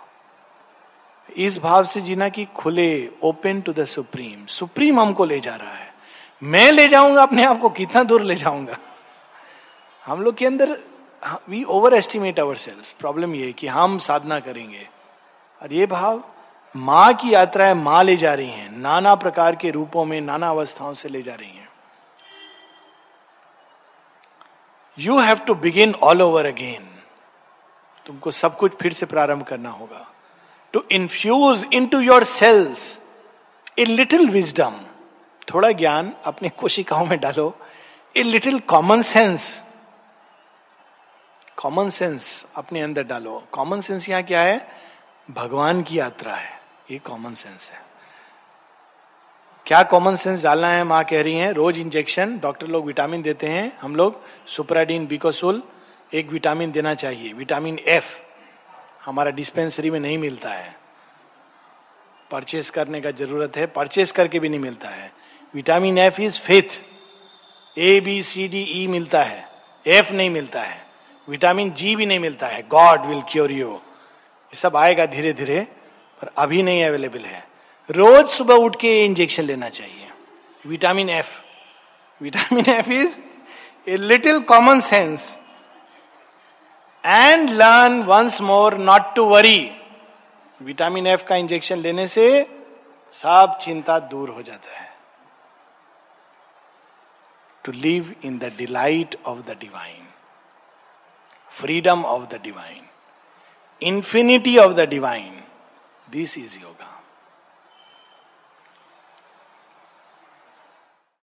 इस 1.37 1.59
भाव 1.59 1.85
से 1.85 2.01
जीना 2.01 2.29
कि 2.29 2.45
खुले 2.45 3.11
open 3.23 3.61
to 3.61 3.73
the 3.73 3.85
supreme 3.85 4.47
supreme 4.47 5.01
हमको 5.01 5.25
ले 5.25 5.41
जा 5.41 5.57
रहा 5.57 5.75
है। 5.75 5.95
मैं 6.43 6.73
ले 6.73 6.89
जाऊँगा, 6.89 7.23
अपने 7.23 7.45
आप 7.45 7.61
को 7.61 7.69
कितना 7.71 8.03
दूर 8.03 8.23
ले 8.23 8.35
जाऊँगा। 8.35 8.77
हम 10.05 10.23
लोग 10.23 10.37
के 10.37 10.47
अंदर 10.47 10.77
we 11.49 11.65
overestimate 11.95 12.41
our 12.41 12.57
cells 12.57 12.93
problem 12.93 13.35
ये 13.35 13.53
कि 13.53 13.67
हम 13.67 13.99
साधना 13.99 14.41
करेंगे। 14.41 14.89
और 15.63 15.73
ये 15.73 15.87
भाव 15.87 16.25
माँ 16.77 17.15
की 17.15 17.35
यात्राएँ 17.35 17.75
माँ 17.75 18.03
ले 18.05 18.17
जा 18.17 18.35
रही 18.35 18.51
हैं। 18.51 18.71
नाना 18.79 19.15
प्रकार 19.15 19.57
के 19.57 19.71
रूपों 19.71 20.05
में, 20.05 20.21
नाना 20.21 20.51
अवस्थाओं 20.51 20.95
से 20.95 21.09
ले 21.09 21.23
जा 21.23 21.35
रही 21.35 21.49
हैं। 21.49 21.69
You 24.99 25.19
have 25.19 25.37
to 25.37 25.55
begin 25.55 25.95
all 25.95 26.23
over 26.23 26.47
again 26.47 26.89
तुमको 28.07 28.31
सब 28.31 28.57
कुछ 28.57 28.77
फिर 28.77 28.93
से 28.93 29.07
प्रारंभ 29.07 29.43
करना 29.43 29.71
होगा। 29.71 30.07
To 30.75 30.85
infuse 30.93 31.67
into 31.87 32.01
your 32.01 32.25
cells 32.25 33.01
a 33.79 33.85
little 33.85 34.29
wisdom 34.29 34.81
थोड़ा 35.55 35.71
ज्ञान 35.71 36.13
अपने 36.25 36.49
कोशिकाओं 36.49 37.05
में 37.07 37.19
डालो 37.21 37.55
a 38.17 38.23
little 38.23 38.59
common 38.61 39.03
sense 39.03 39.63
common 41.57 41.89
sense 41.89 42.47
अपने 42.57 42.81
अंदर 42.81 43.03
डालो। 43.03 43.43
कॉमन 43.53 43.81
सेंस 43.81 44.09
यहाँ 44.09 44.23
क्या 44.23 44.41
है? 44.41 44.67
भगवान 45.31 45.83
की 45.83 45.99
यात्रा 45.99 46.35
है। 46.35 46.61
ये 46.91 46.99
कॉमन 46.99 47.35
सेंस 47.35 47.71
है। 47.71 47.81
क्या 49.67 49.83
कॉमन 49.83 50.17
सेंस 50.17 50.43
डालना 50.43 50.69
है? 50.69 50.85
माँ 50.85 51.03
कह 51.05 51.23
रही 51.23 51.35
हैं, 51.35 51.53
रोज 51.53 51.79
इंजेक्शन 51.79 52.39
डॉक्टर 52.39 52.67
लोग 52.67 52.87
विटामिन 52.87 53.23
देते 53.23 53.49
हैं, 53.49 53.79
हम 53.81 53.97
लोग 53.97 54.21
सुपराडीन 54.47 55.07
बिकोसुल 55.07 55.63
एक 56.15 56.31
विटामिन 56.31 56.73
देना 56.73 56.95
चाहिए। 56.95 57.33
विटामिन 57.33 57.79
एफ़ 57.79 58.17
हमारा 59.05 59.31
डिस्पेंसरी 59.31 59.91
में 59.91 59.99
नहीं 60.01 60.19
मिलता 60.19 60.51
है। 60.51 60.75
परचेस 62.31 62.71
करने 62.71 63.01
का 63.01 63.11
ज़रूरत 63.11 63.57
है 63.57 63.67
परचेस 63.67 64.13
करके 64.13 64.39
भी 64.39 64.49
नहीं 64.49 64.61
मिलता 64.61 64.89
है। 64.89 65.13
Vitamin 65.55 65.99
F 65.99 66.21
is 66.21 66.39
faith 66.41 66.81
A 67.77 68.01
B 68.01 68.23
C 68.23 68.49
D 68.49 68.63
E 68.75 68.87
मिलता 68.87 69.23
है। 69.23 69.49
एफ़ 69.87 70.13
नहीं 70.13 70.31
मिलता 70.31 70.63
है। 70.63 70.87
विटामिन 71.29 71.71
जी 71.71 71.97
भी 71.97 72.07
नहीं 72.07 72.19
मिलता 72.19 72.47
है। 72.47 72.63
गॉड 72.69 73.07
विल 73.07 73.23
क्योर 73.23 73.53
यू 73.53 73.69
ये 73.73 74.57
सब 74.57 74.77
आएगा 74.77 75.07
धीरे 75.07 75.33
धीरे 75.33 75.61
पर 76.21 76.31
अभी 76.39 76.63
नहीं 76.63 76.85
अवेलेबल 76.85 77.21
है। 77.21 77.45
रोज 77.91 78.29
सुबह 78.29 78.55
उठ 78.55 78.77
के 78.77 79.05
इंजेक्शन 79.05 79.45
लेना 79.45 79.69
चाहिए। 79.69 80.09
Vitamin 80.67 81.11
F 81.11 81.41
vitamin 82.21 82.71
F 82.71 82.91
is 82.91 83.19
a 83.89 83.97
little 83.97 84.41
common 84.41 84.81
sense 84.81 85.39
and 87.05 87.51
learn 87.51 88.03
once 88.03 88.41
more 88.41 88.77
not 88.79 89.15
to 89.15 89.25
worry 89.25 89.61
vitamin 90.61 91.07
F 91.07 91.25
का 91.25 91.37
इंजेक्शन 91.37 91.79
लेने 91.79 92.07
से 92.09 92.27
सब 93.15 93.59
चिंता 93.61 93.99
दूर 94.13 94.29
हो 94.31 94.43
जाता 94.43 94.79
है। 94.79 94.91
To 97.65 97.73
live 97.73 98.15
in 98.25 98.39
the 98.39 98.53
delight 98.59 99.17
of 99.27 99.39
the 99.39 99.57
divine 99.61 100.07
freedom 101.61 102.05
of 102.05 102.25
the 102.27 102.41
divine 102.45 102.87
infinity 103.83 104.57
of 104.59 104.73
the 104.73 104.89
divine 104.89 105.43
this 106.11 106.39
is 106.39 106.59
yoga. 106.61 106.92